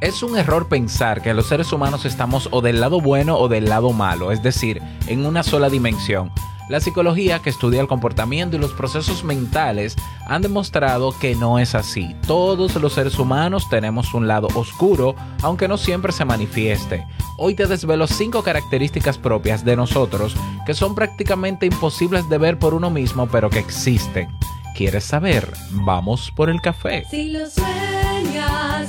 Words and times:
Es 0.00 0.22
un 0.22 0.38
error 0.38 0.66
pensar 0.66 1.20
que 1.20 1.34
los 1.34 1.46
seres 1.46 1.74
humanos 1.74 2.06
estamos 2.06 2.48
o 2.52 2.62
del 2.62 2.80
lado 2.80 3.02
bueno 3.02 3.36
o 3.36 3.48
del 3.48 3.66
lado 3.66 3.92
malo, 3.92 4.32
es 4.32 4.42
decir, 4.42 4.80
en 5.08 5.26
una 5.26 5.42
sola 5.42 5.68
dimensión. 5.68 6.32
La 6.70 6.80
psicología 6.80 7.40
que 7.40 7.50
estudia 7.50 7.82
el 7.82 7.88
comportamiento 7.88 8.56
y 8.56 8.60
los 8.60 8.72
procesos 8.72 9.24
mentales 9.24 9.96
han 10.26 10.40
demostrado 10.40 11.12
que 11.18 11.34
no 11.34 11.58
es 11.58 11.74
así. 11.74 12.16
Todos 12.26 12.76
los 12.76 12.94
seres 12.94 13.18
humanos 13.18 13.68
tenemos 13.68 14.14
un 14.14 14.26
lado 14.26 14.48
oscuro, 14.54 15.16
aunque 15.42 15.68
no 15.68 15.76
siempre 15.76 16.12
se 16.12 16.24
manifieste. 16.24 17.06
Hoy 17.36 17.54
te 17.54 17.66
desvelo 17.66 18.06
cinco 18.06 18.42
características 18.42 19.18
propias 19.18 19.66
de 19.66 19.76
nosotros 19.76 20.34
que 20.64 20.72
son 20.72 20.94
prácticamente 20.94 21.66
imposibles 21.66 22.26
de 22.30 22.38
ver 22.38 22.58
por 22.58 22.72
uno 22.72 22.88
mismo, 22.88 23.26
pero 23.26 23.50
que 23.50 23.58
existen. 23.58 24.30
¿Quieres 24.74 25.04
saber? 25.04 25.52
Vamos 25.72 26.32
por 26.34 26.48
el 26.48 26.62
café. 26.62 27.04
Si 27.10 27.30
lo 27.30 27.50
sueñas, 27.50 28.88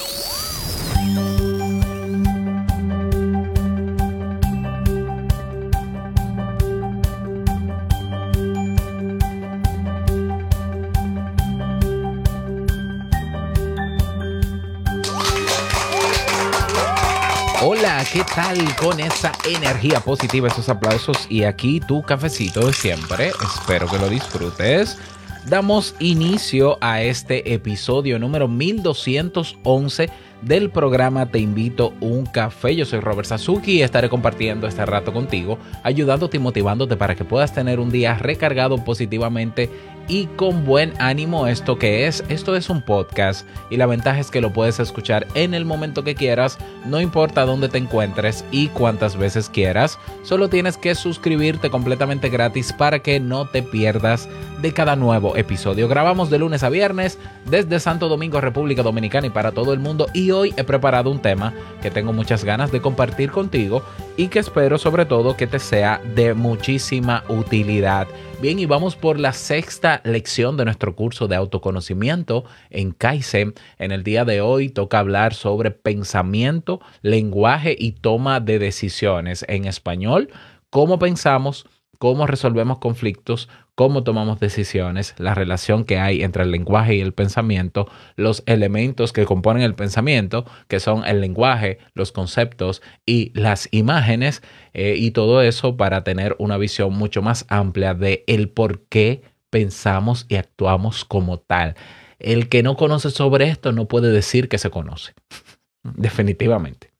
¿Qué 18.05 18.23
tal 18.35 18.57
con 18.75 18.99
esa 18.99 19.31
energía 19.45 19.99
positiva, 19.99 20.47
esos 20.47 20.69
aplausos 20.69 21.27
y 21.29 21.43
aquí 21.43 21.79
tu 21.79 22.01
cafecito 22.01 22.65
de 22.65 22.73
siempre? 22.73 23.31
Espero 23.43 23.87
que 23.87 23.99
lo 23.99 24.09
disfrutes. 24.09 24.97
Damos 25.45 25.95
inicio 25.99 26.77
a 26.81 27.01
este 27.01 27.53
episodio 27.53 28.17
número 28.17 28.47
1211 28.47 30.09
del 30.41 30.69
programa 30.69 31.27
Te 31.27 31.39
invito 31.39 31.93
un 31.99 32.25
café. 32.25 32.75
Yo 32.75 32.85
soy 32.85 32.99
Robert 32.99 33.27
Sasuki 33.27 33.73
y 33.73 33.81
estaré 33.81 34.09
compartiendo 34.09 34.67
este 34.67 34.85
rato 34.85 35.13
contigo, 35.13 35.59
ayudándote 35.83 36.37
y 36.37 36.39
motivándote 36.39 36.95
para 36.95 37.15
que 37.15 37.25
puedas 37.25 37.53
tener 37.53 37.79
un 37.79 37.91
día 37.91 38.15
recargado 38.15 38.83
positivamente 38.83 39.69
y 40.07 40.25
con 40.27 40.65
buen 40.65 40.93
ánimo 40.99 41.47
esto 41.47 41.77
que 41.77 42.07
es. 42.07 42.23
Esto 42.29 42.55
es 42.55 42.69
un 42.69 42.81
podcast 42.81 43.47
y 43.69 43.77
la 43.77 43.85
ventaja 43.85 44.19
es 44.19 44.31
que 44.31 44.41
lo 44.41 44.51
puedes 44.53 44.79
escuchar 44.79 45.27
en 45.35 45.53
el 45.53 45.65
momento 45.65 46.03
que 46.03 46.15
quieras, 46.15 46.57
no 46.85 46.99
importa 46.99 47.45
dónde 47.45 47.69
te 47.69 47.77
encuentres 47.77 48.45
y 48.51 48.67
cuántas 48.69 49.17
veces 49.17 49.49
quieras. 49.49 49.97
Solo 50.23 50.49
tienes 50.49 50.77
que 50.77 50.95
suscribirte 50.95 51.69
completamente 51.69 52.29
gratis 52.29 52.73
para 52.73 52.99
que 52.99 53.19
no 53.19 53.47
te 53.47 53.63
pierdas 53.63 54.27
de 54.61 54.73
cada 54.73 54.95
nuevo 54.95 55.35
episodio. 55.35 55.87
Grabamos 55.87 56.29
de 56.29 56.39
lunes 56.39 56.63
a 56.63 56.69
viernes 56.69 57.17
desde 57.45 57.79
Santo 57.79 58.09
Domingo, 58.09 58.41
República 58.41 58.83
Dominicana 58.83 59.27
y 59.27 59.31
para 59.31 59.51
todo 59.51 59.73
el 59.73 59.79
mundo. 59.79 60.07
Y 60.13 60.31
hoy 60.31 60.53
he 60.57 60.63
preparado 60.63 61.09
un 61.09 61.21
tema 61.21 61.53
que 61.81 61.91
tengo 61.91 62.13
muchas 62.13 62.43
ganas 62.43 62.71
de 62.71 62.81
compartir 62.81 63.31
contigo 63.31 63.83
y 64.17 64.27
que 64.27 64.39
espero 64.39 64.77
sobre 64.77 65.05
todo 65.05 65.37
que 65.37 65.47
te 65.47 65.59
sea 65.59 66.01
de 66.15 66.33
muchísima 66.33 67.23
utilidad. 67.27 68.07
Bien, 68.41 68.57
y 68.57 68.65
vamos 68.65 68.95
por 68.95 69.19
la 69.19 69.33
sexta 69.33 70.01
lección 70.03 70.57
de 70.57 70.65
nuestro 70.65 70.95
curso 70.95 71.27
de 71.27 71.35
autoconocimiento 71.35 72.43
en 72.71 72.91
Kaizen. 72.91 73.53
En 73.77 73.91
el 73.91 74.03
día 74.03 74.25
de 74.25 74.41
hoy 74.41 74.69
toca 74.69 74.97
hablar 74.97 75.35
sobre 75.35 75.69
pensamiento, 75.69 76.79
lenguaje 77.03 77.75
y 77.77 77.91
toma 77.91 78.39
de 78.39 78.57
decisiones 78.57 79.45
en 79.47 79.65
español, 79.65 80.29
cómo 80.71 80.97
pensamos, 80.97 81.67
cómo 81.99 82.25
resolvemos 82.25 82.79
conflictos, 82.79 83.47
cómo 83.81 84.03
tomamos 84.03 84.39
decisiones, 84.39 85.15
la 85.17 85.33
relación 85.33 85.85
que 85.85 85.97
hay 85.97 86.21
entre 86.21 86.43
el 86.43 86.51
lenguaje 86.51 86.93
y 86.93 87.01
el 87.01 87.13
pensamiento, 87.13 87.89
los 88.15 88.43
elementos 88.45 89.11
que 89.11 89.25
componen 89.25 89.63
el 89.63 89.73
pensamiento, 89.73 90.45
que 90.67 90.79
son 90.79 91.03
el 91.03 91.19
lenguaje, 91.19 91.79
los 91.95 92.11
conceptos 92.11 92.83
y 93.07 93.31
las 93.33 93.67
imágenes, 93.71 94.43
eh, 94.75 94.93
y 94.95 95.09
todo 95.09 95.41
eso 95.41 95.77
para 95.77 96.03
tener 96.03 96.35
una 96.37 96.57
visión 96.57 96.93
mucho 96.93 97.23
más 97.23 97.47
amplia 97.49 97.95
de 97.95 98.23
el 98.27 98.49
por 98.49 98.83
qué 98.83 99.23
pensamos 99.49 100.27
y 100.29 100.35
actuamos 100.35 101.03
como 101.03 101.39
tal. 101.39 101.73
El 102.19 102.49
que 102.49 102.61
no 102.61 102.77
conoce 102.77 103.09
sobre 103.09 103.47
esto 103.47 103.71
no 103.71 103.87
puede 103.87 104.11
decir 104.11 104.47
que 104.47 104.59
se 104.59 104.69
conoce. 104.69 105.15
Definitivamente. 105.83 106.91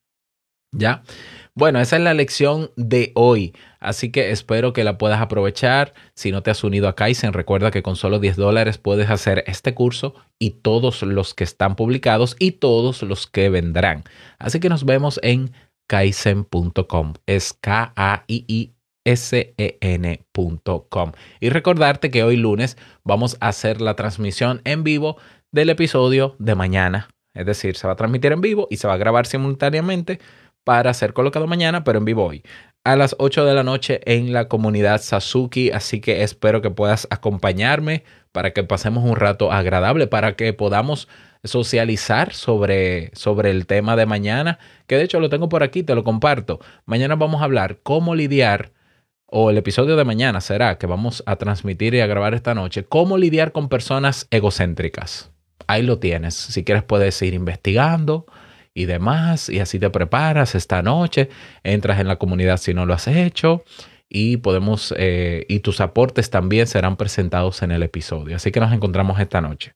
¿Ya? 0.72 1.04
Bueno, 1.54 1.80
esa 1.80 1.96
es 1.96 2.02
la 2.02 2.14
lección 2.14 2.70
de 2.76 3.12
hoy, 3.14 3.54
así 3.82 4.10
que 4.10 4.30
espero 4.30 4.72
que 4.72 4.84
la 4.84 4.96
puedas 4.98 5.20
aprovechar. 5.20 5.92
Si 6.14 6.32
no 6.32 6.42
te 6.42 6.50
has 6.50 6.64
unido 6.64 6.88
a 6.88 6.94
Kaizen, 6.94 7.32
recuerda 7.32 7.70
que 7.70 7.82
con 7.82 7.96
solo 7.96 8.18
10 8.18 8.36
dólares 8.36 8.78
puedes 8.78 9.10
hacer 9.10 9.44
este 9.46 9.74
curso 9.74 10.14
y 10.38 10.50
todos 10.50 11.02
los 11.02 11.34
que 11.34 11.44
están 11.44 11.76
publicados 11.76 12.36
y 12.38 12.52
todos 12.52 13.02
los 13.02 13.26
que 13.26 13.50
vendrán. 13.50 14.04
Así 14.38 14.60
que 14.60 14.68
nos 14.68 14.84
vemos 14.84 15.20
en 15.22 15.52
kaizen.com. 15.88 17.14
Es 17.26 17.52
K-A-I-I-S-E-N.com. 17.52 18.72
Y 21.40 21.48
recordarte 21.50 22.10
que 22.10 22.24
hoy 22.24 22.36
lunes 22.36 22.78
vamos 23.04 23.36
a 23.40 23.48
hacer 23.48 23.80
la 23.80 23.94
transmisión 23.94 24.62
en 24.64 24.84
vivo 24.84 25.18
del 25.50 25.70
episodio 25.70 26.34
de 26.38 26.54
mañana. 26.54 27.08
Es 27.34 27.46
decir, 27.46 27.76
se 27.76 27.86
va 27.86 27.94
a 27.94 27.96
transmitir 27.96 28.32
en 28.32 28.40
vivo 28.40 28.68
y 28.70 28.76
se 28.76 28.88
va 28.88 28.94
a 28.94 28.98
grabar 28.98 29.26
simultáneamente 29.26 30.18
para 30.64 30.94
ser 30.94 31.12
colocado 31.12 31.46
mañana, 31.46 31.84
pero 31.84 31.98
en 31.98 32.04
vivo 32.04 32.24
hoy, 32.24 32.42
a 32.84 32.96
las 32.96 33.14
8 33.18 33.44
de 33.44 33.54
la 33.54 33.62
noche 33.62 34.00
en 34.04 34.32
la 34.32 34.48
comunidad 34.48 35.00
Sasuki. 35.00 35.70
Así 35.70 36.00
que 36.00 36.22
espero 36.22 36.62
que 36.62 36.70
puedas 36.70 37.06
acompañarme 37.10 38.04
para 38.32 38.52
que 38.52 38.64
pasemos 38.64 39.04
un 39.04 39.16
rato 39.16 39.52
agradable, 39.52 40.06
para 40.06 40.36
que 40.36 40.52
podamos 40.52 41.08
socializar 41.44 42.32
sobre, 42.32 43.10
sobre 43.14 43.50
el 43.50 43.66
tema 43.66 43.96
de 43.96 44.06
mañana, 44.06 44.58
que 44.86 44.96
de 44.96 45.04
hecho 45.04 45.20
lo 45.20 45.28
tengo 45.28 45.48
por 45.48 45.62
aquí, 45.62 45.82
te 45.82 45.94
lo 45.94 46.04
comparto. 46.04 46.60
Mañana 46.86 47.16
vamos 47.16 47.40
a 47.40 47.44
hablar 47.44 47.80
cómo 47.82 48.14
lidiar, 48.14 48.72
o 49.26 49.50
el 49.50 49.56
episodio 49.56 49.96
de 49.96 50.04
mañana 50.04 50.40
será 50.40 50.78
que 50.78 50.86
vamos 50.86 51.22
a 51.26 51.36
transmitir 51.36 51.94
y 51.94 52.00
a 52.00 52.06
grabar 52.06 52.34
esta 52.34 52.54
noche, 52.54 52.84
cómo 52.84 53.18
lidiar 53.18 53.52
con 53.52 53.68
personas 53.68 54.28
egocéntricas. 54.30 55.30
Ahí 55.66 55.82
lo 55.82 55.98
tienes. 55.98 56.34
Si 56.34 56.64
quieres 56.64 56.84
puedes 56.84 57.20
ir 57.22 57.34
investigando 57.34 58.26
y 58.74 58.86
demás, 58.86 59.48
y 59.48 59.60
así 59.60 59.78
te 59.78 59.90
preparas 59.90 60.54
esta 60.54 60.82
noche, 60.82 61.28
entras 61.62 62.00
en 62.00 62.08
la 62.08 62.16
comunidad 62.16 62.56
si 62.56 62.74
no 62.74 62.86
lo 62.86 62.94
has 62.94 63.06
hecho, 63.08 63.64
y 64.08 64.38
podemos, 64.38 64.94
eh, 64.96 65.46
y 65.48 65.60
tus 65.60 65.80
aportes 65.80 66.30
también 66.30 66.66
serán 66.66 66.96
presentados 66.96 67.62
en 67.62 67.70
el 67.72 67.82
episodio. 67.82 68.36
Así 68.36 68.52
que 68.52 68.60
nos 68.60 68.72
encontramos 68.72 69.18
esta 69.20 69.40
noche. 69.40 69.74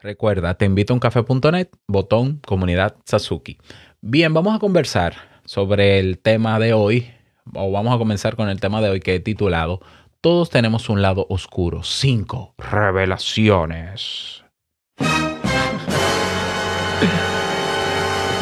Recuerda, 0.00 0.54
te 0.54 0.66
invito 0.66 0.92
a 0.92 0.96
uncafé.net, 0.96 1.68
botón 1.88 2.40
comunidad 2.46 2.96
Sasuki. 3.06 3.56
Bien, 4.02 4.34
vamos 4.34 4.54
a 4.54 4.58
conversar 4.58 5.14
sobre 5.46 5.98
el 5.98 6.18
tema 6.18 6.58
de 6.58 6.74
hoy, 6.74 7.10
o 7.54 7.72
vamos 7.72 7.94
a 7.94 7.98
comenzar 7.98 8.36
con 8.36 8.50
el 8.50 8.60
tema 8.60 8.82
de 8.82 8.90
hoy 8.90 9.00
que 9.00 9.14
he 9.14 9.20
titulado 9.20 9.80
Todos 10.20 10.50
tenemos 10.50 10.90
un 10.90 11.00
lado 11.00 11.26
oscuro. 11.30 11.82
Cinco 11.82 12.54
revelaciones. 12.58 14.44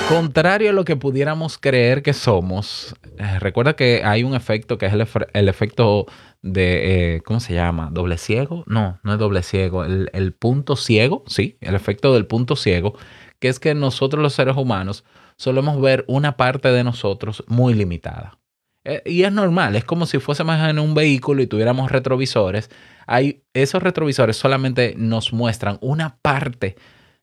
Contrario 0.08 0.70
a 0.70 0.72
lo 0.72 0.84
que 0.84 0.96
pudiéramos 0.96 1.58
creer 1.58 2.02
que 2.02 2.12
somos, 2.12 2.94
eh, 3.18 3.38
recuerda 3.38 3.74
que 3.74 4.02
hay 4.04 4.24
un 4.24 4.34
efecto 4.34 4.76
que 4.76 4.86
es 4.86 4.92
el, 4.92 5.00
efe- 5.00 5.28
el 5.32 5.48
efecto 5.48 6.06
de, 6.42 7.14
eh, 7.16 7.20
¿cómo 7.22 7.40
se 7.40 7.54
llama? 7.54 7.88
¿Doble 7.90 8.18
ciego? 8.18 8.64
No, 8.66 8.98
no 9.04 9.12
es 9.14 9.18
doble 9.18 9.42
ciego, 9.42 9.84
el, 9.84 10.10
el 10.12 10.32
punto 10.32 10.76
ciego, 10.76 11.24
sí, 11.26 11.56
el 11.60 11.74
efecto 11.74 12.12
del 12.12 12.26
punto 12.26 12.56
ciego, 12.56 12.94
que 13.38 13.48
es 13.48 13.58
que 13.58 13.74
nosotros 13.74 14.22
los 14.22 14.34
seres 14.34 14.56
humanos 14.56 15.04
solemos 15.36 15.80
ver 15.80 16.04
una 16.08 16.36
parte 16.36 16.70
de 16.72 16.84
nosotros 16.84 17.44
muy 17.46 17.72
limitada. 17.72 18.38
Eh, 18.84 19.02
y 19.06 19.22
es 19.22 19.32
normal, 19.32 19.76
es 19.76 19.84
como 19.84 20.06
si 20.06 20.18
fuésemos 20.18 20.58
en 20.68 20.78
un 20.78 20.94
vehículo 20.94 21.42
y 21.42 21.46
tuviéramos 21.46 21.90
retrovisores. 21.90 22.70
Hay, 23.06 23.44
esos 23.54 23.82
retrovisores 23.82 24.36
solamente 24.36 24.94
nos 24.96 25.32
muestran 25.32 25.78
una 25.80 26.16
parte 26.20 26.76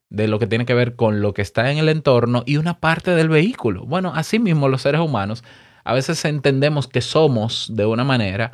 de 0.10 0.28
lo 0.28 0.40
que 0.40 0.48
tiene 0.48 0.66
que 0.66 0.74
ver 0.74 0.96
con 0.96 1.22
lo 1.22 1.34
que 1.34 1.42
está 1.42 1.72
en 1.72 1.78
el 1.78 1.90
entorno 1.90 2.44
y 2.46 2.58
una 2.58 2.80
parte 2.80 3.12
del 3.12 3.30
vehículo. 3.30 3.86
Bueno, 3.86 4.12
así 4.16 4.40
mismo 4.40 4.68
los 4.68 4.82
seres 4.82 5.02
humanos 5.02 5.44
A 5.84 5.94
veces 5.94 6.24
entendemos 6.26 6.88
que 6.88 7.02
somos 7.02 7.70
de 7.74 7.86
una 7.86 8.04
manera 8.04 8.54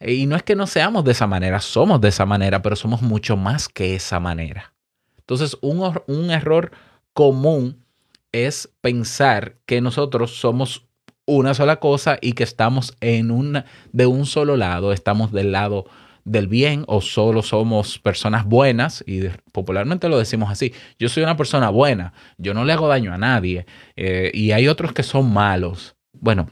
y 0.00 0.26
no 0.26 0.36
es 0.36 0.42
que 0.42 0.56
no 0.56 0.66
seamos 0.66 1.04
de 1.04 1.12
esa 1.12 1.26
manera, 1.26 1.60
somos 1.60 2.00
de 2.00 2.08
esa 2.08 2.26
manera, 2.26 2.62
pero 2.62 2.76
somos 2.76 3.00
mucho 3.00 3.36
más 3.36 3.68
que 3.68 3.94
esa 3.94 4.20
manera. 4.20 4.74
Entonces, 5.18 5.56
un, 5.62 5.98
un 6.06 6.30
error 6.30 6.72
común 7.14 7.84
es 8.32 8.68
pensar 8.80 9.56
que 9.64 9.80
nosotros 9.80 10.36
somos 10.36 10.84
una 11.26 11.54
sola 11.54 11.76
cosa 11.76 12.18
y 12.20 12.32
que 12.32 12.42
estamos 12.42 12.96
en 13.00 13.30
una, 13.30 13.64
de 13.92 14.06
un 14.06 14.26
solo 14.26 14.56
lado, 14.56 14.92
estamos 14.92 15.32
del 15.32 15.52
lado 15.52 15.86
del 16.24 16.48
bien 16.48 16.84
o 16.86 17.00
solo 17.00 17.42
somos 17.42 17.98
personas 17.98 18.44
buenas 18.46 19.04
y 19.06 19.28
popularmente 19.52 20.08
lo 20.08 20.18
decimos 20.18 20.50
así, 20.50 20.72
yo 20.98 21.08
soy 21.08 21.22
una 21.22 21.36
persona 21.36 21.70
buena, 21.70 22.14
yo 22.38 22.54
no 22.54 22.64
le 22.64 22.72
hago 22.72 22.88
daño 22.88 23.12
a 23.12 23.18
nadie 23.18 23.66
eh, 23.96 24.30
y 24.34 24.52
hay 24.52 24.68
otros 24.68 24.92
que 24.92 25.02
son 25.02 25.32
malos. 25.32 25.96
Bueno, 26.12 26.48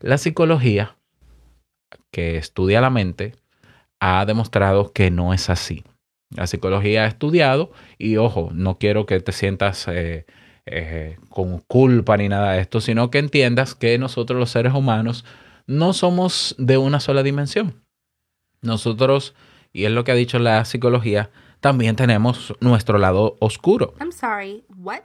la 0.00 0.18
psicología 0.18 0.96
que 2.10 2.36
estudia 2.36 2.80
la 2.80 2.90
mente 2.90 3.34
ha 4.00 4.24
demostrado 4.26 4.92
que 4.92 5.10
no 5.10 5.32
es 5.32 5.50
así. 5.50 5.84
La 6.30 6.46
psicología 6.46 7.04
ha 7.04 7.06
estudiado 7.06 7.72
y 7.96 8.16
ojo, 8.16 8.50
no 8.52 8.78
quiero 8.78 9.06
que 9.06 9.18
te 9.20 9.32
sientas 9.32 9.88
eh, 9.88 10.26
eh, 10.66 11.16
con 11.30 11.60
culpa 11.60 12.16
ni 12.18 12.28
nada 12.28 12.52
de 12.52 12.60
esto, 12.60 12.82
sino 12.82 13.10
que 13.10 13.18
entiendas 13.18 13.74
que 13.74 13.98
nosotros 13.98 14.38
los 14.38 14.50
seres 14.50 14.74
humanos 14.74 15.24
no 15.66 15.94
somos 15.94 16.54
de 16.58 16.76
una 16.76 17.00
sola 17.00 17.22
dimensión. 17.22 17.82
Nosotros, 18.62 19.34
y 19.72 19.84
es 19.84 19.92
lo 19.92 20.04
que 20.04 20.12
ha 20.12 20.16
dicho 20.16 20.38
la 20.38 20.64
psicología, 20.64 21.30
también 21.60 21.96
tenemos 21.96 22.54
nuestro 22.60 22.98
lado 22.98 23.36
oscuro 23.40 23.94
I'm 24.00 24.12
sorry, 24.12 24.64
what? 24.76 25.02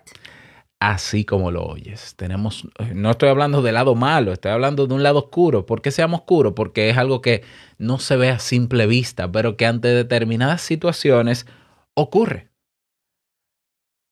así 0.84 1.24
como 1.24 1.50
lo 1.50 1.64
oyes. 1.64 2.16
Tenemos, 2.18 2.68
no 2.94 3.12
estoy 3.12 3.30
hablando 3.30 3.62
del 3.62 3.76
lado 3.76 3.96
malo, 3.96 4.34
estoy 4.34 4.52
hablando 4.52 4.86
de 4.86 4.94
un 4.94 5.02
lado 5.02 5.20
oscuro. 5.20 5.66
¿Por 5.66 5.82
qué 5.82 5.92
se 5.92 6.02
llama 6.02 6.18
oscuro? 6.18 6.56
Porque 6.56 6.90
es 6.90 6.98
algo 6.98 7.22
que 7.22 7.44
no 7.78 8.00
se 8.00 8.18
ve 8.18 8.30
a 8.30 8.40
simple 8.40 8.86
vista, 8.86 9.32
pero 9.32 9.56
que 9.56 9.66
ante 9.66 9.88
determinadas 9.88 10.62
situaciones 10.62 11.48
ocurre. 11.94 12.50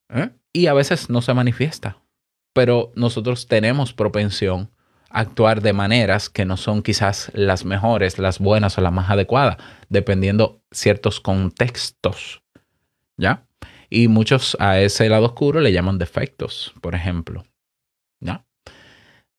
¿Eh? 0.09 0.29
Y 0.53 0.67
a 0.67 0.73
veces 0.73 1.09
no 1.09 1.21
se 1.21 1.33
manifiesta. 1.33 1.97
Pero 2.53 2.93
nosotros 2.95 3.47
tenemos 3.47 3.93
propensión 3.93 4.71
actuar 5.13 5.61
de 5.61 5.73
maneras 5.73 6.29
que 6.29 6.45
no 6.45 6.57
son 6.57 6.81
quizás 6.83 7.31
las 7.33 7.65
mejores, 7.65 8.19
las 8.19 8.39
buenas 8.39 8.77
o 8.77 8.81
las 8.81 8.93
más 8.93 9.09
adecuadas, 9.09 9.57
dependiendo 9.89 10.61
ciertos 10.71 11.19
contextos. 11.19 12.43
¿Ya? 13.17 13.45
Y 13.89 14.07
muchos 14.07 14.55
a 14.59 14.79
ese 14.79 15.09
lado 15.09 15.25
oscuro 15.25 15.59
le 15.59 15.73
llaman 15.73 15.97
defectos, 15.97 16.73
por 16.81 16.95
ejemplo. 16.95 17.43
¿Ya? 18.19 18.45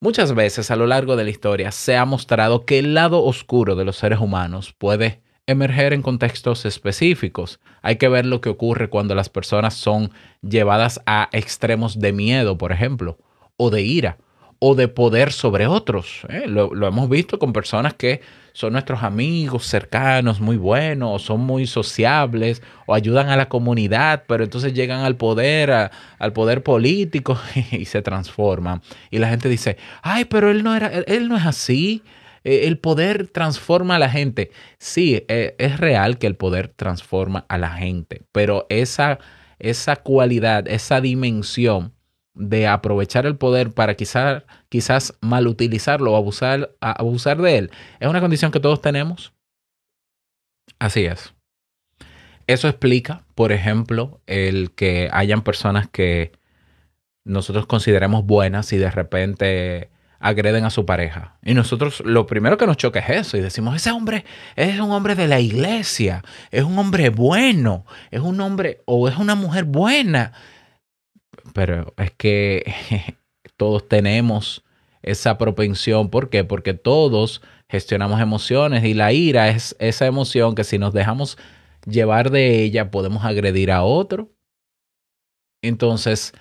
Muchas 0.01 0.35
veces 0.35 0.71
a 0.71 0.77
lo 0.77 0.87
largo 0.87 1.17
de 1.17 1.25
la 1.25 1.31
historia 1.31 1.71
se 1.71 1.97
ha 1.97 2.05
mostrado 2.05 2.67
que 2.67 2.79
el 2.79 2.95
lado 2.95 3.23
oscuro 3.23 3.77
de 3.77 3.85
los 3.85 3.97
seres 3.97 4.19
humanos 4.19 4.75
puede 4.77 5.23
emerger 5.47 5.93
en 5.93 6.03
contextos 6.03 6.65
específicos. 6.65 7.61
Hay 7.83 7.97
que 7.97 8.09
ver 8.09 8.27
lo 8.27 8.41
que 8.41 8.49
ocurre 8.49 8.89
cuando 8.89 9.15
las 9.15 9.29
personas 9.29 9.75
son 9.75 10.11
llevadas 10.43 11.01
a 11.07 11.29
extremos 11.33 11.99
de 11.99 12.13
miedo, 12.13 12.59
por 12.59 12.73
ejemplo, 12.73 13.19
o 13.57 13.71
de 13.71 13.83
ira, 13.83 14.19
o 14.65 14.77
de 14.77 14.87
poder 14.87 15.33
sobre 15.33 15.67
otros. 15.67 16.21
¿eh? 16.29 16.45
Lo, 16.47 16.71
hemos 16.87 17.09
visto 17.09 17.41
con 17.41 17.53
personas 17.53 17.95
que 17.95 18.21
son 18.53 18.75
nuestros 18.75 19.03
amigos 19.03 19.67
cercanos, 19.67 20.41
muy 20.41 20.57
buenos, 20.57 21.23
son 21.23 21.41
muy 21.41 21.67
sociables, 21.67 22.63
o 22.87 22.95
ayudan 22.95 23.29
a 23.29 23.37
la 23.37 23.49
comunidad, 23.49 24.23
pero 24.29 24.45
entonces 24.45 24.73
llegan 24.73 25.01
al 25.01 25.17
poder, 25.17 25.91
al 26.17 26.33
poder 26.33 26.63
político 26.63 27.37
y 27.73 27.87
se 27.87 28.03
transforman. 28.03 28.83
Y 29.11 29.19
la 29.19 29.31
gente 29.31 29.49
dice, 29.49 29.79
ay, 30.01 30.27
pero 30.27 30.49
él 30.49 30.63
no 30.63 30.77
era, 30.77 30.87
él, 30.87 31.05
él 31.09 31.29
no 31.29 31.37
es 31.37 31.45
así. 31.45 32.05
Eh, 32.45 32.69
El 32.69 32.79
poder 32.79 33.27
transforma 33.27 33.97
a 33.97 33.99
la 33.99 34.11
gente. 34.11 34.53
Sí, 34.79 35.25
eh, 35.27 35.57
es 35.59 35.81
real 35.81 36.19
que 36.19 36.29
el 36.29 36.37
poder 36.37 36.69
transforma 36.69 37.47
a 37.49 37.59
la 37.59 37.71
gente, 37.71 38.23
pero 38.31 38.67
esa, 38.69 39.19
esa 39.59 39.97
cualidad, 39.97 40.69
esa 40.69 41.01
dimensión 41.01 41.95
de 42.35 42.67
aprovechar 42.67 43.27
el 43.27 43.37
poder 43.37 43.73
para 43.73 43.95
quizás, 43.95 44.45
quizás 44.69 45.15
mal 45.21 45.47
utilizarlo 45.47 46.13
o 46.13 46.17
abusar, 46.17 46.75
abusar 46.81 47.41
de 47.43 47.59
él, 47.59 47.71
es 48.01 48.09
una 48.09 48.21
condición 48.21 48.53
que 48.53 48.61
todos 48.61 48.81
tenemos. 48.81 49.33
Así 50.79 51.05
es. 51.05 51.35
Eso 52.47 52.69
explica, 52.69 53.25
por 53.35 53.53
ejemplo, 53.53 54.21
el 54.27 54.73
que 54.73 55.09
hayan 55.13 55.43
personas 55.43 55.89
que 55.89 56.33
nosotros 57.25 57.67
consideremos 57.67 58.25
buenas 58.25 58.73
y 58.73 58.79
de 58.79 58.91
repente 58.91 59.91
agreden 60.19 60.65
a 60.65 60.71
su 60.71 60.87
pareja. 60.87 61.37
Y 61.43 61.55
nosotros 61.55 62.03
lo 62.05 62.27
primero 62.27 62.57
que 62.57 62.67
nos 62.67 62.77
choca 62.77 63.01
es 63.01 63.27
eso 63.27 63.37
y 63.37 63.41
decimos, 63.41 63.77
ese 63.77 63.91
hombre 63.91 64.25
es 64.57 64.79
un 64.81 64.91
hombre 64.93 65.15
de 65.15 65.29
la 65.29 65.41
iglesia, 65.41 66.23
es 66.51 66.63
un 66.63 66.79
hombre 66.79 67.11
bueno, 67.11 67.85
es 68.11 68.21
un 68.21 68.41
hombre 68.41 68.83
o 68.87 69.09
es 69.09 69.17
una 69.17 69.35
mujer 69.35 69.65
buena. 69.65 70.33
Pero 71.55 71.95
es 71.97 72.11
que 72.13 72.65
todos 73.57 73.89
tenemos 73.89 74.65
esa 75.03 75.39
propensión. 75.39 76.11
¿Por 76.11 76.31
qué? 76.31 76.45
Porque 76.45 76.75
todos 76.75 77.43
gestionamos 77.69 78.21
emociones 78.21 78.85
y 78.85 78.95
la 78.95 79.13
ira 79.13 79.49
es 79.49 79.77
esa 79.79 80.07
emoción 80.07 80.55
que 80.55 80.65
si 80.65 80.79
nos 80.79 80.93
dejamos 80.93 81.39
llevar 81.87 82.31
de 82.31 82.63
ella 82.63 82.91
podemos 82.91 83.25
agredir 83.25 83.73
a 83.73 83.83
otro. 83.83 84.31
Entonces, 85.63 86.33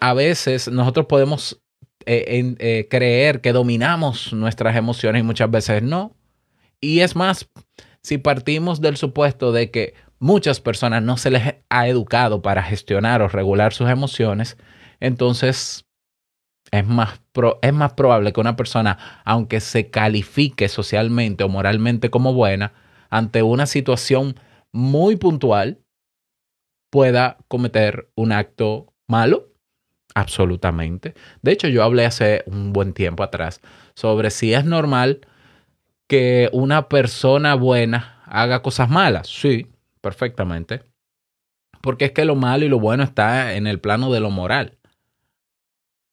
a 0.00 0.14
veces 0.14 0.68
nosotros 0.68 1.06
podemos 1.06 1.60
eh, 2.06 2.54
eh, 2.58 2.86
creer 2.88 3.40
que 3.40 3.52
dominamos 3.52 4.32
nuestras 4.32 4.76
emociones 4.76 5.20
y 5.20 5.24
muchas 5.24 5.50
veces 5.50 5.82
no. 5.82 6.16
Y 6.80 7.00
es 7.00 7.16
más, 7.16 7.48
si 8.02 8.18
partimos 8.18 8.80
del 8.80 8.96
supuesto 8.96 9.52
de 9.52 9.70
que 9.70 9.94
muchas 10.18 10.60
personas 10.60 11.02
no 11.02 11.16
se 11.16 11.30
les 11.30 11.54
ha 11.68 11.88
educado 11.88 12.42
para 12.42 12.62
gestionar 12.62 13.22
o 13.22 13.28
regular 13.28 13.72
sus 13.72 13.88
emociones, 13.88 14.56
entonces 15.00 15.84
es 16.70 16.86
más, 16.86 17.20
es 17.62 17.72
más 17.72 17.92
probable 17.94 18.32
que 18.32 18.40
una 18.40 18.56
persona, 18.56 19.22
aunque 19.24 19.60
se 19.60 19.90
califique 19.90 20.68
socialmente 20.68 21.44
o 21.44 21.48
moralmente 21.48 22.10
como 22.10 22.34
buena, 22.34 22.72
ante 23.10 23.42
una 23.42 23.66
situación 23.66 24.38
muy 24.72 25.16
puntual, 25.16 25.80
pueda 26.90 27.38
cometer 27.48 28.10
un 28.16 28.32
acto 28.32 28.92
malo. 29.06 29.48
Absolutamente. 30.14 31.14
De 31.42 31.52
hecho, 31.52 31.68
yo 31.68 31.82
hablé 31.82 32.04
hace 32.04 32.42
un 32.46 32.72
buen 32.72 32.92
tiempo 32.92 33.22
atrás 33.22 33.60
sobre 33.94 34.30
si 34.30 34.52
es 34.52 34.64
normal 34.64 35.20
que 36.08 36.48
una 36.52 36.88
persona 36.88 37.54
buena 37.54 38.22
haga 38.26 38.62
cosas 38.62 38.88
malas. 38.88 39.28
Sí, 39.28 39.66
perfectamente. 40.00 40.82
Porque 41.80 42.06
es 42.06 42.12
que 42.12 42.24
lo 42.24 42.34
malo 42.34 42.64
y 42.64 42.68
lo 42.68 42.80
bueno 42.80 43.02
está 43.04 43.54
en 43.54 43.66
el 43.66 43.80
plano 43.80 44.12
de 44.12 44.20
lo 44.20 44.30
moral. 44.30 44.78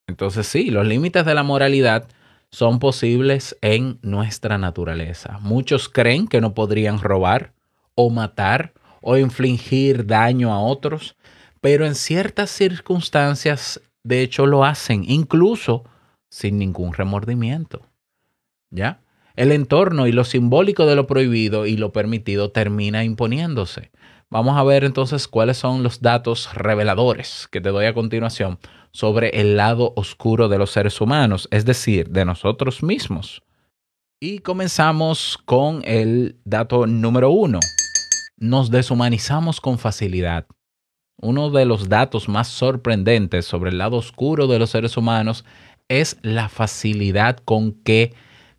Entonces 0.08 0.48
sí, 0.48 0.70
los 0.70 0.86
límites 0.86 1.25
de 1.25 1.34
la 1.34 1.44
moralidad 1.44 2.08
son 2.51 2.80
posibles 2.80 3.58
en 3.62 4.00
nuestra 4.01 4.58
naturaleza. 4.58 5.39
Muchos 5.42 5.89
creen 5.89 6.27
que 6.27 6.42
no 6.42 6.54
podrían 6.54 7.00
robar 7.00 7.54
o 7.96 8.10
matar 8.10 8.74
o 9.01 9.18
infligir 9.18 10.06
daño 10.06 10.54
a 10.54 10.60
otros, 10.60 11.15
pero 11.62 11.86
en 11.86 11.96
ciertas 11.96 12.50
circunstancias 12.51 13.82
de 14.04 14.22
hecho 14.22 14.46
lo 14.46 14.63
hacen, 14.63 15.04
incluso 15.08 15.84
sin 16.30 16.58
ningún 16.60 16.94
remordimiento. 16.94 17.82
¿Ya? 18.70 19.00
El 19.36 19.51
entorno 19.51 20.08
y 20.08 20.13
lo 20.13 20.24
simbólico 20.24 20.86
de 20.86 20.96
lo 20.96 21.08
prohibido 21.08 21.65
y 21.65 21.75
lo 21.75 21.92
permitido 21.92 22.51
termina 22.51 23.04
imponiéndose. 23.04 23.92
Vamos 24.30 24.58
a 24.58 24.63
ver 24.63 24.84
entonces 24.84 25.27
cuáles 25.27 25.58
son 25.58 25.84
los 25.84 26.01
datos 26.01 26.54
reveladores 26.54 27.48
que 27.51 27.62
te 27.62 27.70
doy 27.70 27.86
a 27.86 27.94
continuación 27.94 28.60
sobre 28.92 29.42
el 29.42 29.58
lado 29.58 29.94
oscuro 29.98 30.48
de 30.48 30.58
los 30.58 30.72
seres 30.72 31.01
humanos, 31.01 31.50
es 31.51 31.65
decir, 31.65 32.10
de 32.10 32.24
nosotros 32.24 32.82
mismos. 32.82 33.44
Y 34.22 34.39
comenzamos 34.39 35.38
con 35.44 35.82
el 35.84 36.38
dato 36.46 36.88
número 36.88 37.30
uno. 37.30 37.60
Nos 38.38 38.72
deshumanizamos 38.72 39.60
con 39.60 39.77
facilidad. 39.77 40.48
Uno 41.22 41.50
de 41.50 41.65
los 41.65 41.89
datos 41.89 42.30
más 42.30 42.48
sorprendentes 42.48 43.46
sobre 43.46 43.72
el 43.72 43.77
lado 43.77 43.98
oscuro 43.98 44.48
de 44.48 44.60
los 44.60 44.70
seres 44.70 44.96
humanos 44.96 45.44
es 45.89 46.18
la 46.22 46.48
facilidad 46.50 47.38
con 47.38 47.74
que 47.84 48.13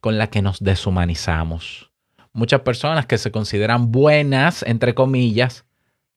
con 0.06 0.18
la 0.18 0.30
que 0.30 0.40
nos 0.40 0.60
deshumanizamos. 0.60 1.90
Muchas 2.32 2.60
personas 2.60 3.06
que 3.06 3.18
se 3.18 3.32
consideran 3.32 3.90
buenas, 3.90 4.62
entre 4.62 4.94
comillas, 4.94 5.66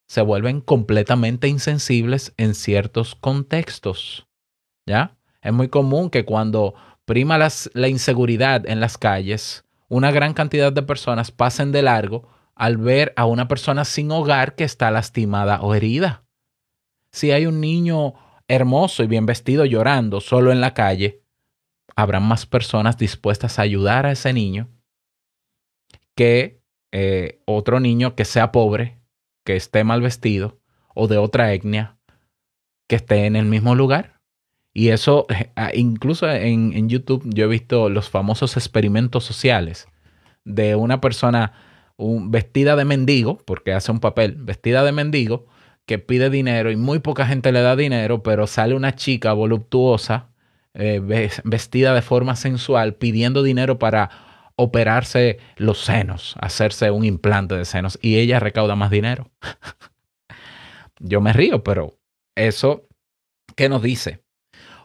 se 0.06 0.22
vuelven 0.22 0.62
completamente 0.62 1.48
insensibles 1.48 2.32
en 2.38 2.54
ciertos 2.54 3.16
contextos. 3.16 4.28
¿Ya? 4.86 5.18
Es 5.42 5.54
muy 5.54 5.70
común 5.70 6.12
que 6.12 6.24
cuando 6.24 6.76
prima 7.06 7.40
la 7.40 7.88
inseguridad 7.88 8.70
en 8.70 8.80
las 8.80 9.00
calles, 9.00 9.66
una 9.88 10.12
gran 10.12 10.36
cantidad 10.36 10.72
de 10.72 10.84
personas 10.84 11.32
pasen 11.32 11.72
de 11.72 11.82
largo 11.82 12.30
al 12.54 12.78
ver 12.78 13.12
a 13.16 13.26
una 13.26 13.48
persona 13.48 13.86
sin 13.86 14.12
hogar 14.12 14.54
que 14.54 14.66
está 14.66 14.92
lastimada 14.92 15.62
o 15.62 15.74
herida. 15.74 16.26
Si 17.12 17.32
hay 17.32 17.48
un 17.48 17.60
niño 17.60 18.14
hermoso 18.48 19.02
y 19.02 19.08
bien 19.08 19.26
vestido 19.26 19.66
llorando 19.66 20.22
solo 20.22 20.52
en 20.52 20.62
la 20.62 20.76
calle, 20.76 21.24
habrán 22.02 22.24
más 22.24 22.46
personas 22.46 22.98
dispuestas 22.98 23.60
a 23.60 23.64
ayudar 23.64 24.06
a 24.06 24.12
ese 24.12 24.34
niño 24.34 24.70
que 26.16 26.62
eh, 26.92 27.42
otro 27.46 27.80
niño 27.80 28.16
que 28.16 28.26
sea 28.26 28.52
pobre, 28.52 29.00
que 29.46 29.56
esté 29.56 29.84
mal 29.84 30.02
vestido 30.02 30.60
o 30.96 31.08
de 31.08 31.18
otra 31.18 31.54
etnia, 31.54 31.98
que 32.88 32.96
esté 32.96 33.26
en 33.26 33.36
el 33.36 33.46
mismo 33.46 33.76
lugar. 33.76 34.22
Y 34.74 34.90
eso, 34.90 35.28
eh, 35.30 35.52
incluso 35.74 36.30
en, 36.30 36.90
YouTube, 36.90 37.24
yo 37.26 37.46
he 37.46 37.48
visto 37.48 37.90
los 37.90 38.10
famosos 38.10 38.58
experimentos 38.58 39.24
sociales 39.24 39.88
de 40.46 40.76
una 40.76 41.02
persona 41.02 41.54
vestida 41.98 42.76
de 42.76 42.86
mendigo, 42.86 43.38
porque 43.46 43.74
hace 43.74 43.92
un 43.92 44.00
papel, 44.00 44.36
vestida 44.38 44.84
de 44.84 44.94
mendigo, 44.94 45.48
que 45.86 46.00
pide 46.00 46.30
dinero 46.30 46.72
y 46.72 46.78
muy 46.78 47.00
poca 47.00 47.26
gente 47.26 47.52
le 47.52 47.62
da 47.62 47.76
dinero, 47.76 48.24
pero 48.24 48.48
sale 48.48 48.76
una 48.76 48.96
chica 48.96 49.34
voluptuosa, 49.34 50.29
eh, 50.74 51.00
ves- 51.04 51.42
vestida 51.46 51.94
de 51.94 52.02
forma 52.02 52.36
sensual, 52.36 52.96
pidiendo 52.96 53.44
dinero 53.44 53.80
para 53.80 54.10
operarse 54.56 55.40
los 55.58 55.80
senos, 55.80 56.36
hacerse 56.42 56.92
un 56.92 57.06
implante 57.06 57.56
de 57.56 57.66
senos, 57.66 57.98
y 58.02 58.18
ella 58.18 58.40
recauda 58.40 58.76
más 58.76 58.92
dinero. 58.92 59.32
Yo 61.00 61.22
me 61.22 61.34
río, 61.34 61.64
pero 61.64 61.98
eso, 62.36 62.88
¿qué 63.56 63.70
nos 63.70 63.82
dice? 63.82 64.22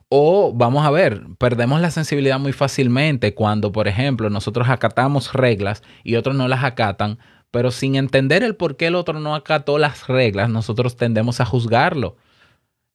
O 0.08 0.52
vamos 0.54 0.86
a 0.86 0.90
ver, 0.90 1.22
perdemos 1.38 1.80
la 1.80 1.90
sensibilidad 1.90 2.38
muy 2.38 2.52
fácilmente 2.52 3.34
cuando, 3.34 3.72
por 3.72 3.88
ejemplo, 3.88 4.30
nosotros 4.30 4.68
acatamos 4.68 5.32
reglas 5.32 5.82
y 6.04 6.16
otros 6.16 6.36
no 6.36 6.46
las 6.48 6.64
acatan, 6.64 7.18
pero 7.50 7.70
sin 7.70 7.96
entender 7.96 8.42
el 8.42 8.56
por 8.56 8.76
qué 8.76 8.88
el 8.88 8.94
otro 8.96 9.18
no 9.20 9.34
acató 9.34 9.78
las 9.78 10.06
reglas, 10.08 10.50
nosotros 10.50 10.96
tendemos 10.96 11.40
a 11.40 11.44
juzgarlo. 11.46 12.16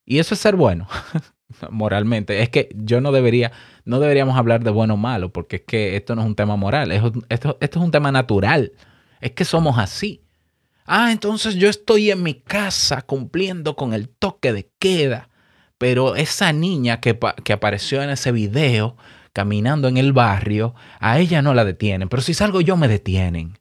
Y 0.06 0.20
eso 0.20 0.34
es 0.36 0.42
ser 0.42 0.56
bueno, 0.56 0.88
moralmente. 1.70 2.42
Es 2.42 2.50
que 2.50 2.70
yo 2.76 3.02
no 3.02 3.12
debería, 3.12 3.52
no 3.86 4.00
deberíamos 4.00 4.38
hablar 4.38 4.64
de 4.64 4.72
bueno 4.72 4.96
o 4.96 4.98
malo, 4.98 5.32
porque 5.32 5.58
es 5.58 5.62
que 5.64 5.96
esto 5.96 6.16
no 6.16 6.22
es 6.22 6.28
un 6.28 6.36
tema 6.36 6.56
moral, 6.56 6.92
es 6.92 7.02
un- 7.02 7.26
esto, 7.30 7.58
esto 7.62 7.80
es 7.80 7.86
un 7.86 7.92
tema 7.92 8.12
natural. 8.12 8.72
Es 9.22 9.32
que 9.32 9.46
somos 9.46 9.78
así. 9.78 10.22
Ah, 10.86 11.12
entonces 11.12 11.56
yo 11.56 11.70
estoy 11.70 12.12
en 12.12 12.24
mi 12.24 12.36
casa 12.36 13.04
cumpliendo 13.04 13.76
con 13.76 13.94
el 13.94 14.10
toque 14.10 14.54
de 14.54 14.72
queda. 14.80 15.30
Pero 15.78 16.16
esa 16.16 16.52
niña 16.52 17.00
que, 17.00 17.18
que 17.44 17.54
apareció 17.54 18.02
en 18.04 18.10
ese 18.10 18.32
video 18.32 18.98
caminando 19.34 19.88
en 19.88 19.98
el 19.98 20.14
barrio, 20.14 20.76
a 21.00 21.20
ella 21.20 21.42
no 21.42 21.54
la 21.54 21.64
detienen. 21.66 22.10
Pero 22.10 22.22
si 22.22 22.34
salgo 22.34 22.60
yo 22.62 22.76
me 22.76 22.88
detienen. 22.88 23.60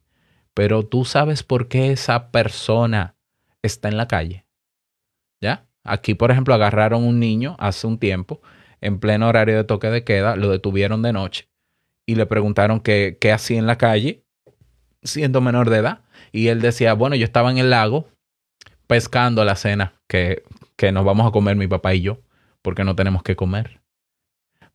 Pero 0.54 0.84
tú 0.84 1.04
sabes 1.04 1.44
por 1.44 1.68
qué 1.68 1.92
esa 1.92 2.30
persona 2.32 3.14
está 3.62 3.88
en 3.88 3.96
la 3.98 4.08
calle. 4.08 4.46
Aquí, 5.84 6.14
por 6.14 6.30
ejemplo, 6.30 6.54
agarraron 6.54 7.04
un 7.04 7.18
niño 7.18 7.56
hace 7.58 7.86
un 7.86 7.98
tiempo, 7.98 8.40
en 8.80 9.00
pleno 9.00 9.28
horario 9.28 9.56
de 9.56 9.64
toque 9.64 9.88
de 9.88 10.04
queda, 10.04 10.36
lo 10.36 10.50
detuvieron 10.50 11.02
de 11.02 11.12
noche 11.12 11.48
y 12.06 12.14
le 12.14 12.26
preguntaron 12.26 12.80
qué, 12.80 13.18
qué 13.20 13.32
hacía 13.32 13.58
en 13.58 13.66
la 13.66 13.76
calle, 13.76 14.24
siendo 15.02 15.40
menor 15.40 15.68
de 15.68 15.78
edad. 15.78 16.00
Y 16.32 16.48
él 16.48 16.60
decía, 16.60 16.94
bueno, 16.94 17.16
yo 17.16 17.24
estaba 17.24 17.50
en 17.50 17.58
el 17.58 17.70
lago 17.70 18.08
pescando 18.86 19.44
la 19.44 19.56
cena 19.56 19.94
que, 20.08 20.42
que 20.76 20.92
nos 20.92 21.04
vamos 21.04 21.26
a 21.28 21.32
comer 21.32 21.56
mi 21.56 21.66
papá 21.66 21.94
y 21.94 22.00
yo, 22.00 22.20
porque 22.62 22.84
no 22.84 22.96
tenemos 22.96 23.22
que 23.22 23.36
comer. 23.36 23.80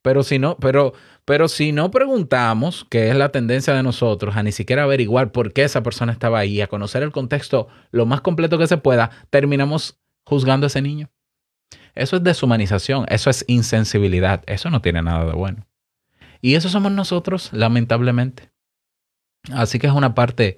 Pero 0.04 0.22
si 0.22 0.38
no, 0.38 0.58
pero, 0.58 0.94
pero 1.26 1.48
si 1.48 1.72
no 1.72 1.90
preguntamos, 1.90 2.86
que 2.90 3.10
es 3.10 3.16
la 3.16 3.30
tendencia 3.30 3.74
de 3.74 3.84
nosotros, 3.84 4.36
a 4.36 4.44
ni 4.44 4.52
siquiera 4.52 4.84
averiguar 4.84 5.32
por 5.32 5.54
qué 5.54 5.64
esa 5.64 5.82
persona 5.82 6.12
estaba 6.12 6.40
ahí, 6.40 6.62
a 6.62 6.68
conocer 6.68 7.04
el 7.04 7.12
contexto 7.12 7.68
lo 7.90 8.06
más 8.06 8.22
completo 8.22 8.58
que 8.60 8.68
se 8.68 8.78
pueda, 8.78 9.10
terminamos 9.30 9.98
juzgando 10.26 10.66
a 10.66 10.68
ese 10.68 10.82
niño. 10.82 11.10
Eso 11.96 12.16
es 12.16 12.24
deshumanización, 12.24 13.06
eso 13.10 13.30
es 13.30 13.46
insensibilidad, 13.48 14.44
eso 14.48 14.70
no 14.70 14.82
tiene 14.82 15.02
nada 15.02 15.26
de 15.26 15.34
bueno. 15.34 15.68
Y 16.42 16.56
eso 16.56 16.70
somos 16.70 16.92
nosotros, 16.92 17.50
lamentablemente. 17.54 18.52
Así 19.52 19.80
que 19.80 19.88
es 19.88 19.94
una 19.94 20.16
parte 20.16 20.58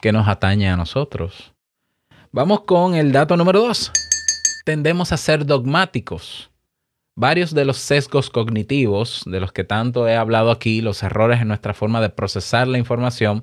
que 0.00 0.12
nos 0.12 0.28
atañe 0.28 0.68
a 0.68 0.76
nosotros. 0.76 1.54
Vamos 2.32 2.62
con 2.62 2.94
el 2.94 3.12
dato 3.12 3.36
número 3.36 3.60
dos. 3.60 3.90
Tendemos 4.64 5.12
a 5.12 5.16
ser 5.16 5.46
dogmáticos. 5.46 6.50
Varios 7.14 7.54
de 7.54 7.64
los 7.64 7.78
sesgos 7.78 8.28
cognitivos 8.28 9.22
de 9.24 9.40
los 9.40 9.52
que 9.52 9.64
tanto 9.64 10.06
he 10.06 10.16
hablado 10.16 10.50
aquí, 10.50 10.82
los 10.82 11.02
errores 11.02 11.40
en 11.40 11.48
nuestra 11.48 11.72
forma 11.72 12.00
de 12.00 12.10
procesar 12.10 12.68
la 12.68 12.78
información, 12.78 13.42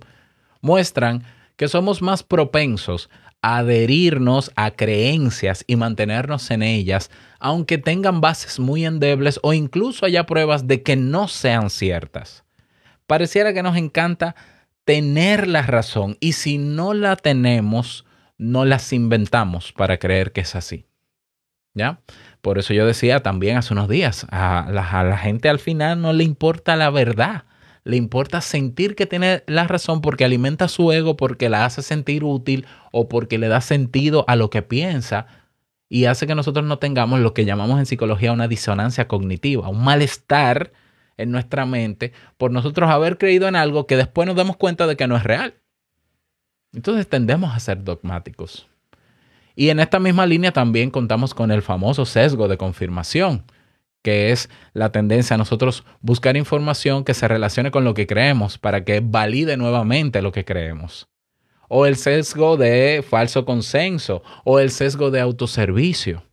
muestran 0.62 1.24
que 1.56 1.68
somos 1.68 2.01
más 2.01 2.24
propensos 2.24 3.10
adherirnos 3.44 4.52
a 4.56 4.72
creencias 4.72 5.66
y 5.68 5.76
mantenernos 5.76 6.50
en 6.50 6.64
ellas, 6.64 7.12
aunque 7.40 7.78
tengan 7.78 8.22
bases 8.22 8.58
muy 8.58 8.86
endebles 8.86 9.40
o 9.44 9.54
incluso 9.54 10.06
haya 10.06 10.26
pruebas 10.26 10.66
de 10.66 10.82
que 10.82 10.96
no 10.96 11.28
sean 11.28 11.70
ciertas. 11.70 12.46
Pareciera 13.06 13.54
que 13.54 13.62
nos 13.62 13.76
encanta 13.76 14.36
tener 14.86 15.48
la 15.50 15.62
razón 15.62 16.16
y 16.22 16.34
si 16.34 16.58
no 16.58 16.94
la 16.94 17.18
tenemos, 17.18 18.06
no 18.38 18.64
las 18.64 18.94
inventamos 18.94 19.74
para 19.74 19.98
creer 19.98 20.32
que 20.32 20.42
es 20.42 20.56
así. 20.56 20.86
¿Ya? 21.74 22.00
Por 22.42 22.60
eso 22.60 22.74
yo 22.74 22.86
decía 22.86 23.24
también 23.24 23.58
hace 23.58 23.74
unos 23.74 23.90
días, 23.90 24.26
a 24.30 24.70
la, 24.72 24.90
a 24.90 25.04
la 25.04 25.18
gente 25.18 25.50
al 25.50 25.60
final 25.60 26.02
no 26.02 26.14
le 26.14 26.24
importa 26.24 26.78
la 26.78 26.90
verdad, 26.90 27.44
le 27.84 27.98
importa 27.98 28.42
sentir 28.42 28.96
que 28.96 29.06
tiene 29.06 29.44
la 29.48 29.68
razón 29.68 30.02
porque 30.02 30.24
alimenta 30.25 30.68
su 30.68 30.92
ego, 30.92 31.18
porque 31.18 31.50
la 31.50 31.66
hace 31.66 31.82
sentir 31.82 32.24
útil 32.24 32.66
o 32.92 33.10
porque 33.10 33.38
le 33.38 33.48
da 33.48 33.62
sentido 33.62 34.24
a 34.28 34.36
lo 34.36 34.50
que 34.50 34.62
piensa 34.62 35.28
y 35.90 36.06
hace 36.06 36.25
que 36.25 36.36
nosotros 36.36 36.66
no 36.66 36.80
tengamos 36.80 37.20
lo 37.20 37.34
que 37.34 37.46
llamamos 37.46 37.78
en 37.80 37.86
psicología 37.86 38.32
una 38.32 38.48
disonancia 38.48 39.08
cognitiva, 39.08 39.70
un 39.70 39.84
malestar 39.84 40.72
en 41.18 41.32
nuestra 41.32 41.66
mente 41.66 42.13
por 42.38 42.52
nosotros 42.52 42.90
haber 42.90 43.18
creído 43.18 43.48
en 43.48 43.56
algo 43.56 43.86
que 43.86 43.98
después 43.98 44.25
nos 44.28 44.36
damos 44.36 44.58
cuenta 44.58 44.88
de 44.88 44.96
que 44.96 45.08
no 45.08 45.16
es 45.16 45.24
real. 45.24 45.56
Entonces 46.74 47.08
tendemos 47.08 47.54
a 47.56 47.60
ser 47.60 47.84
dogmáticos. 47.84 48.68
Y 49.56 49.70
en 49.70 49.80
esta 49.80 50.00
misma 50.00 50.25
línea 50.25 50.52
también 50.52 50.90
contamos 50.90 51.34
con 51.34 51.52
el 51.52 51.62
famoso 51.62 52.06
sesgo 52.06 52.48
de 52.48 52.58
confirmación, 52.58 53.44
que 54.03 54.31
es 54.31 54.50
la 54.74 54.91
tendencia 54.91 55.33
a 55.33 55.38
nosotros 55.38 55.83
buscar 56.01 56.38
información 56.38 57.03
que 57.03 57.15
se 57.15 57.27
relacione 57.27 57.72
con 57.72 57.83
lo 57.86 57.95
que 57.95 58.05
creemos 58.05 58.60
para 58.60 58.83
que 58.83 59.00
valide 59.03 59.57
nuevamente 59.57 60.22
lo 60.22 60.31
que 60.31 60.45
creemos. 60.45 61.07
O 61.69 61.88
el 61.88 61.95
sesgo 61.95 62.57
de 62.57 63.03
falso 63.07 63.45
consenso 63.45 64.22
o 64.43 64.60
el 64.60 64.69
sesgo 64.69 65.10
de 65.10 65.22
autoservicio. 65.22 66.24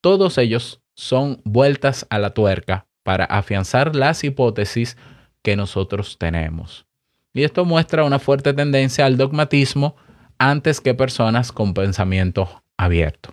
Todos 0.00 0.38
ellos 0.38 0.80
son 0.94 1.40
vueltas 1.44 2.06
a 2.10 2.18
la 2.18 2.30
tuerca 2.30 2.86
para 3.04 3.24
afianzar 3.26 3.94
las 3.94 4.24
hipótesis 4.24 4.96
que 5.42 5.54
nosotros 5.54 6.16
tenemos. 6.18 6.86
Y 7.34 7.44
esto 7.44 7.64
muestra 7.64 8.04
una 8.04 8.18
fuerte 8.18 8.52
tendencia 8.54 9.06
al 9.06 9.16
dogmatismo 9.16 9.96
antes 10.38 10.80
que 10.80 10.94
personas 10.94 11.52
con 11.52 11.74
pensamiento 11.74 12.62
abierto. 12.76 13.32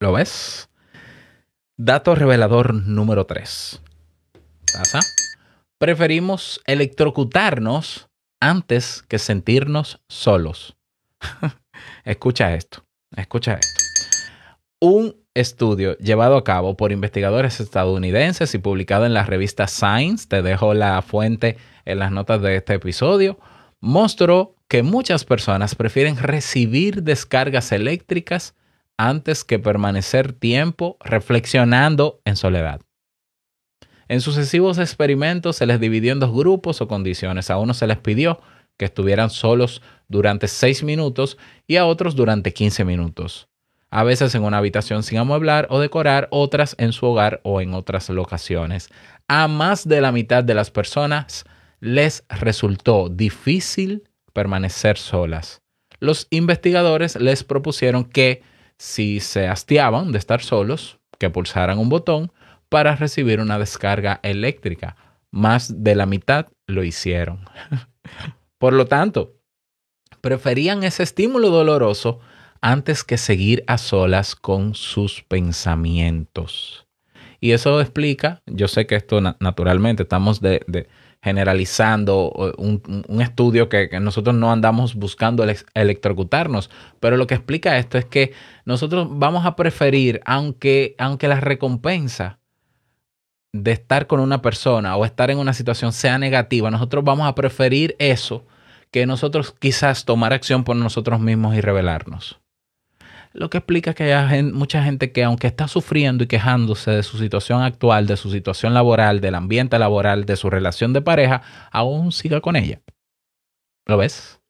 ¿Lo 0.00 0.12
ves? 0.12 0.68
Dato 1.80 2.16
revelador 2.16 2.74
número 2.74 3.24
3. 3.24 3.80
¿Pasa? 4.72 4.98
Preferimos 5.78 6.60
electrocutarnos 6.66 8.08
antes 8.40 9.04
que 9.06 9.20
sentirnos 9.20 10.02
solos. 10.08 10.76
escucha 12.04 12.56
esto, 12.56 12.84
escucha 13.16 13.60
esto. 13.62 13.84
Un 14.80 15.14
estudio 15.34 15.96
llevado 15.98 16.36
a 16.36 16.42
cabo 16.42 16.76
por 16.76 16.90
investigadores 16.90 17.60
estadounidenses 17.60 18.52
y 18.56 18.58
publicado 18.58 19.06
en 19.06 19.14
la 19.14 19.22
revista 19.22 19.68
Science, 19.68 20.26
te 20.26 20.42
dejo 20.42 20.74
la 20.74 21.00
fuente 21.02 21.58
en 21.84 22.00
las 22.00 22.10
notas 22.10 22.42
de 22.42 22.56
este 22.56 22.74
episodio, 22.74 23.38
mostró 23.78 24.56
que 24.66 24.82
muchas 24.82 25.24
personas 25.24 25.76
prefieren 25.76 26.16
recibir 26.16 27.04
descargas 27.04 27.70
eléctricas 27.70 28.56
antes 28.98 29.44
que 29.44 29.58
permanecer 29.58 30.32
tiempo 30.34 30.98
reflexionando 31.00 32.20
en 32.24 32.36
soledad. 32.36 32.82
En 34.08 34.20
sucesivos 34.20 34.78
experimentos 34.78 35.56
se 35.56 35.66
les 35.66 35.80
dividió 35.80 36.12
en 36.12 36.20
dos 36.20 36.34
grupos 36.34 36.80
o 36.80 36.88
condiciones. 36.88 37.50
A 37.50 37.58
unos 37.58 37.76
se 37.78 37.86
les 37.86 37.98
pidió 37.98 38.40
que 38.76 38.86
estuvieran 38.86 39.30
solos 39.30 39.82
durante 40.08 40.48
6 40.48 40.82
minutos 40.82 41.36
y 41.66 41.76
a 41.76 41.86
otros 41.86 42.16
durante 42.16 42.52
15 42.52 42.84
minutos. 42.84 43.48
A 43.90 44.04
veces 44.04 44.34
en 44.34 44.44
una 44.44 44.58
habitación 44.58 45.02
sin 45.02 45.18
amueblar 45.18 45.66
o 45.70 45.80
decorar, 45.80 46.28
otras 46.30 46.74
en 46.78 46.92
su 46.92 47.06
hogar 47.06 47.40
o 47.42 47.60
en 47.60 47.74
otras 47.74 48.08
locaciones. 48.10 48.88
A 49.28 49.48
más 49.48 49.86
de 49.88 50.00
la 50.00 50.12
mitad 50.12 50.44
de 50.44 50.54
las 50.54 50.70
personas 50.70 51.44
les 51.80 52.24
resultó 52.28 53.08
difícil 53.08 54.04
permanecer 54.32 54.98
solas. 54.98 55.62
Los 56.00 56.26
investigadores 56.30 57.16
les 57.16 57.44
propusieron 57.44 58.04
que 58.04 58.42
si 58.78 59.20
se 59.20 59.48
hastiaban 59.48 60.12
de 60.12 60.18
estar 60.18 60.40
solos, 60.40 60.98
que 61.18 61.30
pulsaran 61.30 61.78
un 61.78 61.88
botón 61.88 62.32
para 62.68 62.96
recibir 62.96 63.40
una 63.40 63.58
descarga 63.58 64.20
eléctrica. 64.22 64.96
Más 65.30 65.82
de 65.82 65.94
la 65.94 66.06
mitad 66.06 66.46
lo 66.66 66.84
hicieron. 66.84 67.40
Por 68.58 68.72
lo 68.72 68.86
tanto, 68.86 69.36
preferían 70.20 70.82
ese 70.84 71.02
estímulo 71.02 71.50
doloroso 71.50 72.20
antes 72.60 73.04
que 73.04 73.18
seguir 73.18 73.62
a 73.66 73.78
solas 73.78 74.34
con 74.34 74.74
sus 74.74 75.22
pensamientos. 75.22 76.86
Y 77.40 77.52
eso 77.52 77.80
explica, 77.80 78.42
yo 78.46 78.66
sé 78.66 78.86
que 78.86 78.96
esto 78.96 79.20
na- 79.20 79.36
naturalmente 79.38 80.02
estamos 80.02 80.40
de, 80.40 80.62
de 80.66 80.88
generalizando 81.22 82.30
un, 82.58 82.82
un- 83.08 83.20
estudio 83.22 83.68
que, 83.68 83.88
nosotros 84.00 84.36
no 84.36 84.52
andamos 84.52 84.94
buscando 84.94 85.42
ele- 85.42 85.58
electrocutarnos, 85.74 86.70
pero 87.00 87.16
lo 87.16 87.26
que 87.26 87.34
explica 87.34 87.76
esto 87.78 87.98
es 87.98 88.04
que 88.04 88.32
nosotros 88.64 89.08
vamos 89.10 89.44
a 89.44 89.56
preferir, 89.56 90.20
aunque, 90.24 90.94
aunque 90.98 91.28
la 91.28 91.40
recompensa 91.40 92.38
de 93.52 93.72
estar 93.72 94.06
con 94.06 94.20
una 94.20 94.42
persona 94.42 94.96
o 94.96 95.04
estar 95.04 95.30
en 95.30 95.38
una 95.38 95.54
situación 95.54 95.92
sea 95.92 96.18
negativa, 96.18 96.70
nosotros 96.70 97.02
vamos 97.02 97.26
a 97.26 97.34
preferir 97.34 97.96
eso 97.98 98.46
que 98.90 99.04
nosotros 99.06 99.54
quizás 99.58 100.04
tomar 100.04 100.32
acción 100.32 100.64
por 100.64 100.76
nosotros 100.76 101.18
mismos 101.20 101.54
y 101.56 101.60
rebelarnos. 101.60 102.38
Lo 103.38 103.50
que 103.50 103.58
explica 103.58 103.94
que 103.94 104.12
hay 104.12 104.42
mucha 104.42 104.82
gente 104.82 105.12
que 105.12 105.22
aunque 105.22 105.46
está 105.46 105.68
sufriendo 105.68 106.24
y 106.24 106.26
quejándose 106.26 106.90
de 106.90 107.04
su 107.04 107.18
situación 107.18 107.62
actual, 107.62 108.08
de 108.08 108.16
su 108.16 108.32
situación 108.32 108.74
laboral, 108.74 109.20
del 109.20 109.36
ambiente 109.36 109.78
laboral, 109.78 110.24
de 110.24 110.34
su 110.34 110.50
relación 110.50 110.92
de 110.92 111.02
pareja, 111.02 111.42
aún 111.70 112.10
siga 112.10 112.40
con 112.40 112.56
ella. 112.56 112.80
¿Lo 113.86 113.96
ves? 113.96 114.40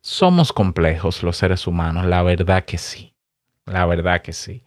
Somos 0.00 0.52
complejos 0.52 1.24
los 1.24 1.36
seres 1.36 1.66
humanos, 1.66 2.06
la 2.06 2.22
verdad 2.22 2.64
que 2.64 2.78
sí. 2.78 3.16
La 3.66 3.84
verdad 3.84 4.22
que 4.22 4.32
sí. 4.32 4.62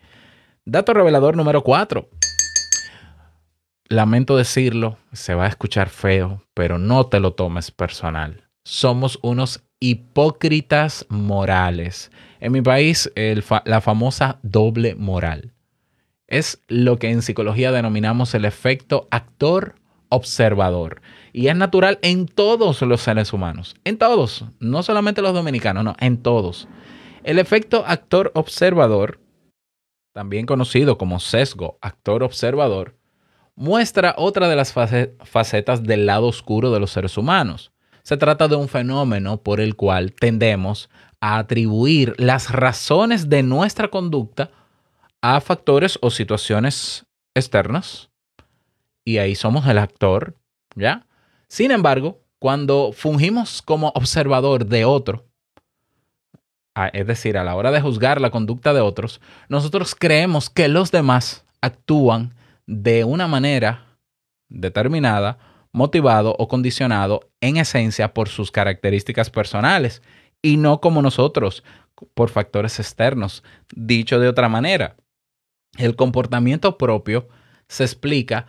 Dato 0.66 0.94
revelador 0.94 1.38
número 1.38 1.63
4. 1.63 2.10
Lamento 3.88 4.36
decirlo, 4.36 4.98
se 5.13 5.36
va 5.36 5.46
a 5.46 5.50
escuchar 5.50 5.88
feo, 5.88 6.44
pero 6.54 6.80
no 6.80 7.06
te 7.06 7.22
lo 7.22 7.32
tomes 7.32 7.72
personal. 7.72 8.44
Somos 8.66 9.20
unos 9.22 9.63
hipócritas 9.79 11.05
morales. 11.10 12.12
En 12.39 12.51
mi 12.51 12.62
país, 12.62 13.12
la 13.65 13.81
famosa 13.81 14.39
doble 14.43 14.96
moral. 14.96 15.53
Es 16.27 16.62
lo 16.67 16.98
que 17.00 17.10
en 17.10 17.22
psicología 17.22 17.72
denominamos 17.72 18.34
el 18.36 18.46
efecto 18.46 19.07
actor-observador. 19.12 21.01
Y 21.34 21.48
es 21.48 21.55
natural 21.55 22.00
en 22.01 22.25
todos 22.25 22.81
los 22.81 23.01
seres 23.01 23.31
humanos. 23.34 23.75
En 23.84 23.98
todos. 23.98 24.46
No 24.60 24.84
solamente 24.84 25.22
los 25.22 25.34
dominicanos, 25.34 25.84
no, 25.84 25.96
en 26.00 26.17
todos. 26.17 26.67
El 27.24 27.39
efecto 27.39 27.84
actor-observador, 27.86 29.19
también 30.13 30.46
conocido 30.46 30.98
como 30.98 31.19
sesgo 31.19 31.77
actor-observador, 31.81 32.96
muestra 33.55 34.13
otra 34.17 34.48
de 34.48 34.55
las 34.55 34.74
face- 34.74 35.13
facetas 35.24 35.84
del 35.84 36.05
lado 36.05 36.27
oscuro 36.27 36.72
de 36.72 36.79
los 36.79 36.91
seres 36.91 37.17
humanos. 37.17 37.72
Se 38.08 38.16
trata 38.16 38.48
de 38.48 38.56
un 38.56 38.70
fenómeno 38.70 39.36
por 39.36 39.60
el 39.60 39.76
cual 39.76 40.14
tendemos 40.14 40.90
a 41.20 41.40
atribuir 41.40 42.16
las 42.18 42.50
razones 42.54 43.28
de 43.28 43.44
nuestra 43.44 43.90
conducta 43.90 44.50
a 45.22 45.42
factores 45.42 46.00
o 46.02 46.10
situaciones 46.10 47.06
externas. 47.36 48.10
Y 49.04 49.18
ahí 49.18 49.36
somos 49.36 49.68
el 49.68 49.78
actor, 49.78 50.38
¿ya? 50.74 51.06
Sin 51.50 51.70
embargo, 51.70 52.22
cuando 52.40 52.94
fungimos 52.94 53.62
como 53.62 53.90
observador 53.90 54.68
de 54.68 54.86
otro, 54.86 55.26
es 56.94 57.08
decir, 57.08 57.38
a 57.38 57.44
la 57.44 57.58
hora 57.58 57.72
de 57.72 57.82
juzgar 57.82 58.22
la 58.22 58.32
conducta 58.32 58.74
de 58.74 58.80
otros, 58.80 59.20
nosotros 59.50 59.96
creemos 59.96 60.50
que 60.50 60.70
los 60.70 60.92
demás 60.92 61.46
actúan 61.60 62.36
de 62.68 63.04
una 63.04 63.28
manera 63.28 63.98
determinada, 64.48 65.40
motivado 65.77 66.36
o 66.38 66.48
condicionado 66.48 67.29
en 67.41 67.57
esencia 67.57 68.13
por 68.13 68.27
sus 68.27 68.51
características 68.51 69.29
personales 69.29 70.01
y 70.41 70.57
no 70.57 70.81
como 70.81 71.01
nosotros, 71.01 71.63
por 72.13 72.29
factores 72.29 72.79
externos. 72.79 73.43
Dicho 73.74 74.19
de 74.19 74.27
otra 74.27 74.50
manera, 74.50 74.98
el 75.77 75.96
comportamiento 75.96 76.77
propio 76.77 77.29
se 77.69 77.84
explica 77.84 78.46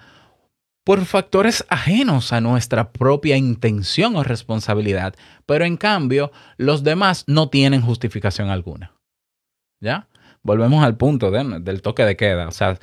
por 0.85 1.05
factores 1.05 1.67
ajenos 1.69 2.33
a 2.33 2.41
nuestra 2.41 2.93
propia 2.93 3.37
intención 3.37 4.17
o 4.17 4.23
responsabilidad, 4.25 5.15
pero 5.45 5.65
en 5.67 5.77
cambio 5.77 6.33
los 6.57 6.83
demás 6.83 7.25
no 7.27 7.51
tienen 7.51 7.83
justificación 7.83 8.49
alguna. 8.49 8.95
¿Ya? 9.83 10.09
Volvemos 10.43 10.83
al 10.83 10.97
punto 10.97 11.31
de- 11.31 11.61
del 11.61 11.83
toque 11.83 12.05
de 12.05 12.17
queda. 12.17 12.49
O 12.49 12.53
sea, 12.53 12.79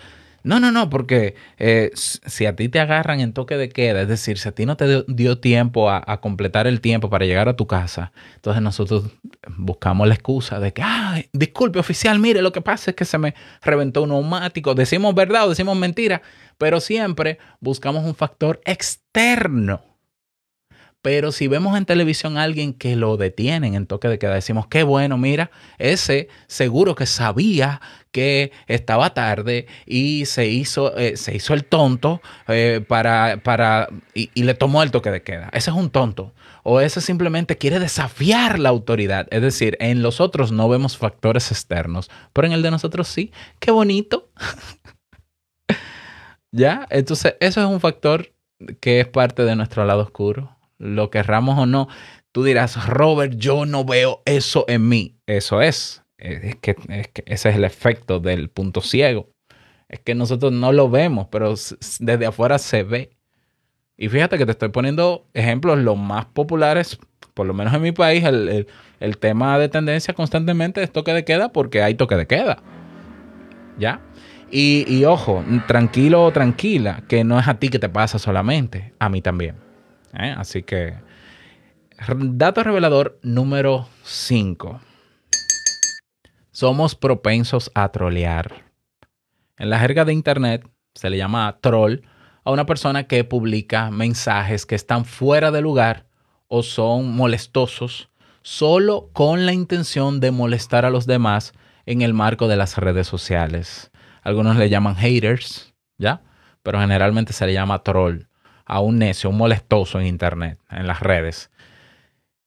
no, 0.45 0.59
no, 0.59 0.71
no, 0.71 0.89
porque 0.89 1.35
eh, 1.57 1.91
si 1.93 2.45
a 2.45 2.55
ti 2.55 2.69
te 2.69 2.79
agarran 2.79 3.19
en 3.19 3.33
toque 3.33 3.57
de 3.57 3.69
queda, 3.69 4.01
es 4.01 4.07
decir, 4.07 4.37
si 4.37 4.47
a 4.47 4.51
ti 4.53 4.65
no 4.65 4.77
te 4.77 5.03
dio, 5.07 5.39
tiempo 5.39 5.89
a, 5.89 6.03
a 6.05 6.21
completar 6.21 6.67
el 6.67 6.81
tiempo 6.81 7.09
para 7.09 7.25
llegar 7.25 7.49
a 7.49 7.55
tu 7.55 7.67
casa, 7.67 8.11
entonces 8.35 8.61
nosotros 8.61 9.05
buscamos 9.57 10.07
la 10.07 10.13
excusa 10.13 10.59
de 10.59 10.71
que, 10.71 10.81
ay, 10.83 11.29
disculpe 11.33 11.79
oficial, 11.79 12.19
mire, 12.19 12.41
lo 12.41 12.51
que 12.51 12.61
pasa 12.61 12.91
es 12.91 12.95
que 12.95 13.05
se 13.05 13.17
me 13.17 13.33
reventó 13.61 14.03
un 14.03 14.09
neumático. 14.09 14.75
Decimos 14.75 15.15
verdad 15.15 15.45
o 15.45 15.49
decimos 15.49 15.75
mentira, 15.77 16.21
pero 16.57 16.79
siempre 16.79 17.39
buscamos 17.59 18.05
un 18.05 18.15
factor 18.15 18.61
externo. 18.65 19.94
Pero 21.05 21.31
si 21.31 21.47
vemos 21.47 21.77
en 21.77 21.85
televisión 21.85 22.35
a 22.35 22.41
alguien 22.41 22.73
que 22.73 22.95
lo 22.95 23.15
detienen 23.15 23.75
en 23.75 23.85
toque 23.85 24.07
de 24.07 24.17
queda, 24.17 24.33
decimos, 24.33 24.65
qué 24.65 24.81
bueno, 24.81 25.19
mira, 25.19 25.51
ese 25.77 26.29
seguro 26.47 26.95
que 26.95 27.05
sabía 27.05 27.79
que 28.09 28.51
estaba 28.65 29.13
tarde 29.13 29.67
y 29.85 30.25
se 30.25 30.47
hizo, 30.47 30.97
eh, 30.97 31.15
se 31.15 31.35
hizo 31.35 31.53
el 31.53 31.63
tonto 31.63 32.23
eh, 32.47 32.83
para, 32.87 33.39
para 33.43 33.87
y, 34.15 34.31
y 34.33 34.45
le 34.45 34.55
tomó 34.55 34.81
el 34.81 34.89
toque 34.89 35.11
de 35.11 35.21
queda. 35.21 35.51
Ese 35.53 35.69
es 35.69 35.77
un 35.77 35.91
tonto. 35.91 36.33
O 36.63 36.81
ese 36.81 37.01
simplemente 37.01 37.55
quiere 37.59 37.77
desafiar 37.77 38.57
la 38.57 38.69
autoridad. 38.69 39.27
Es 39.29 39.43
decir, 39.43 39.77
en 39.79 40.01
los 40.01 40.19
otros 40.19 40.51
no 40.51 40.67
vemos 40.69 40.97
factores 40.97 41.51
externos, 41.51 42.09
pero 42.33 42.47
en 42.47 42.53
el 42.53 42.63
de 42.63 42.71
nosotros 42.71 43.07
sí. 43.07 43.31
Qué 43.59 43.69
bonito. 43.69 44.31
¿Ya? 46.51 46.87
Entonces, 46.89 47.35
eso 47.39 47.61
es 47.61 47.67
un 47.67 47.79
factor 47.79 48.33
que 48.79 49.01
es 49.01 49.07
parte 49.07 49.43
de 49.43 49.55
nuestro 49.55 49.85
lado 49.85 50.01
oscuro. 50.01 50.54
Lo 50.77 51.09
querramos 51.09 51.57
o 51.57 51.65
no. 51.65 51.87
Tú 52.31 52.43
dirás, 52.43 52.87
Robert, 52.87 53.35
yo 53.37 53.65
no 53.65 53.85
veo 53.85 54.21
eso 54.25 54.65
en 54.67 54.87
mí. 54.89 55.17
Eso 55.25 55.61
es. 55.61 56.03
Es 56.17 56.55
que, 56.57 56.75
es 56.89 57.09
ese 57.25 57.49
es 57.49 57.55
el 57.55 57.63
efecto 57.63 58.19
del 58.19 58.49
punto 58.49 58.81
ciego. 58.81 59.29
Es 59.87 59.99
que 59.99 60.15
nosotros 60.15 60.51
no 60.51 60.71
lo 60.71 60.89
vemos, 60.89 61.27
pero 61.31 61.53
desde 61.99 62.25
afuera 62.25 62.57
se 62.57 62.83
ve. 62.83 63.11
Y 63.97 64.09
fíjate 64.09 64.37
que 64.37 64.45
te 64.45 64.51
estoy 64.51 64.69
poniendo 64.69 65.27
ejemplos 65.33 65.77
los 65.77 65.97
más 65.97 66.25
populares, 66.25 66.99
por 67.33 67.47
lo 67.47 67.53
menos 67.53 67.73
en 67.73 67.81
mi 67.81 67.91
país, 67.91 68.23
el 68.25 69.17
tema 69.19 69.57
de 69.57 69.69
tendencia 69.69 70.13
constantemente 70.13 70.83
es 70.83 70.91
toque 70.91 71.13
de 71.13 71.23
queda 71.23 71.49
porque 71.49 71.81
hay 71.81 71.95
toque 71.95 72.15
de 72.15 72.27
queda. 72.27 72.57
¿Ya? 73.77 74.01
Y, 74.51 74.85
y 74.87 75.05
ojo, 75.05 75.43
tranquilo 75.67 76.23
o 76.23 76.31
tranquila, 76.31 77.03
que 77.07 77.23
no 77.23 77.39
es 77.39 77.47
a 77.47 77.55
ti 77.59 77.69
que 77.69 77.79
te 77.79 77.89
pasa 77.89 78.19
solamente, 78.19 78.93
a 78.99 79.09
mí 79.09 79.21
también. 79.21 79.64
¿Eh? 80.19 80.33
Así 80.37 80.63
que, 80.63 80.95
dato 82.17 82.63
revelador 82.63 83.19
número 83.21 83.87
5. 84.03 84.81
Somos 86.51 86.95
propensos 86.95 87.71
a 87.75 87.89
trolear. 87.91 88.65
En 89.57 89.69
la 89.69 89.79
jerga 89.79 90.05
de 90.05 90.13
internet 90.13 90.67
se 90.93 91.09
le 91.09 91.17
llama 91.17 91.57
troll 91.61 92.01
a 92.43 92.51
una 92.51 92.65
persona 92.65 93.05
que 93.05 93.23
publica 93.23 93.91
mensajes 93.91 94.65
que 94.65 94.75
están 94.75 95.05
fuera 95.05 95.51
de 95.51 95.61
lugar 95.61 96.05
o 96.47 96.63
son 96.63 97.15
molestosos 97.15 98.09
solo 98.41 99.09
con 99.11 99.45
la 99.45 99.53
intención 99.53 100.19
de 100.19 100.31
molestar 100.31 100.85
a 100.85 100.91
los 100.91 101.07
demás 101.07 101.53
en 101.85 102.03
el 102.03 102.13
marco 102.13 102.47
de 102.47 102.55
las 102.55 102.77
redes 102.77 103.07
sociales. 103.07 103.91
Algunos 104.21 104.55
le 104.57 104.69
llaman 104.69 104.95
haters, 104.95 105.73
¿ya? 105.97 106.21
Pero 106.61 106.79
generalmente 106.79 107.33
se 107.33 107.45
le 107.47 107.53
llama 107.53 107.83
troll 107.83 108.27
a 108.65 108.79
un 108.79 108.97
necio, 108.97 109.29
un 109.29 109.37
molestoso 109.37 109.99
en 109.99 110.07
internet, 110.07 110.59
en 110.69 110.87
las 110.87 110.99
redes. 110.99 111.51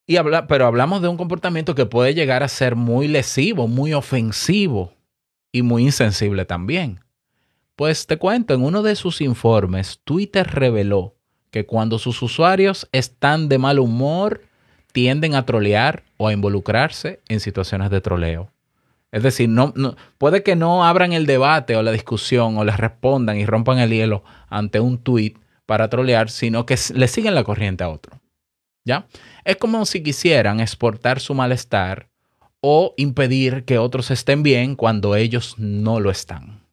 Y 0.05 0.17
habla, 0.17 0.47
pero 0.47 0.65
hablamos 0.65 1.01
de 1.01 1.07
un 1.07 1.17
comportamiento 1.17 1.75
que 1.75 1.85
puede 1.85 2.13
llegar 2.13 2.43
a 2.43 2.47
ser 2.47 2.75
muy 2.75 3.07
lesivo, 3.07 3.67
muy 3.67 3.93
ofensivo 3.93 4.93
y 5.51 5.61
muy 5.61 5.83
insensible 5.83 6.45
también. 6.45 7.01
Pues 7.75 8.07
te 8.07 8.17
cuento, 8.17 8.53
en 8.53 8.63
uno 8.63 8.81
de 8.81 8.95
sus 8.95 9.21
informes, 9.21 10.01
Twitter 10.03 10.47
reveló 10.47 11.15
que 11.51 11.65
cuando 11.65 11.97
sus 11.99 12.21
usuarios 12.21 12.89
están 12.91 13.49
de 13.49 13.57
mal 13.57 13.79
humor, 13.79 14.41
tienden 14.91 15.35
a 15.35 15.45
trolear 15.45 16.03
o 16.17 16.27
a 16.27 16.33
involucrarse 16.33 17.21
en 17.29 17.39
situaciones 17.39 17.89
de 17.89 18.01
troleo. 18.01 18.51
Es 19.11 19.23
decir, 19.23 19.49
no, 19.49 19.73
puede 20.17 20.43
que 20.43 20.55
no 20.55 20.85
abran 20.85 21.13
el 21.13 21.25
debate 21.25 21.75
o 21.75 21.81
la 21.81 21.91
discusión 21.91 22.57
o 22.57 22.63
les 22.63 22.77
respondan 22.77 23.37
y 23.37 23.45
rompan 23.45 23.79
el 23.79 23.89
hielo 23.89 24.23
ante 24.49 24.79
un 24.79 24.99
tweet 24.99 25.35
para 25.69 25.87
trolear, 25.87 26.31
sino 26.31 26.65
que 26.65 26.75
le 26.95 27.07
siguen 27.07 27.35
la 27.35 27.43
corriente 27.43 27.83
a 27.83 27.89
otro. 27.89 28.19
¿Ya? 28.83 29.05
Es 29.45 29.57
como 29.57 29.85
si 29.85 30.01
quisieran 30.01 30.61
exportar 30.61 31.19
su 31.19 31.35
malestar 31.35 32.09
o 32.59 32.95
impedir 32.97 33.65
que 33.65 33.77
otros 33.77 34.09
estén 34.09 34.41
bien 34.41 34.75
cuando 34.75 35.15
ellos 35.15 35.53
no 35.59 35.99
lo 35.99 36.09
están. 36.09 36.63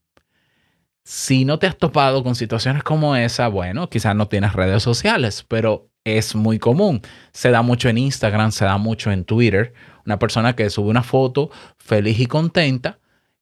Si 1.05 1.45
no 1.45 1.59
te 1.59 1.67
has 1.67 1.77
topado 1.77 2.25
con 2.25 2.37
situaciones 2.37 2.83
como 2.85 3.15
esa, 3.17 3.49
bueno, 3.49 3.91
quizás 3.91 4.17
no 4.17 4.29
tienes 4.29 4.55
redes 4.55 4.83
sociales, 4.83 5.45
pero 5.47 5.91
es 6.05 6.35
muy 6.35 6.59
común. 6.59 7.03
Se 7.33 7.51
da 7.51 7.61
mucho 7.61 7.91
en 7.91 7.99
Instagram, 7.99 8.51
se 8.51 8.65
da 8.65 8.79
mucho 8.79 9.13
en 9.13 9.27
Twitter. 9.27 9.75
Una 10.07 10.19
persona 10.19 10.57
que 10.57 10.71
sube 10.71 10.89
una 10.89 11.03
foto 11.03 11.51
feliz 11.77 12.19
y 12.19 12.25
contenta 12.25 12.99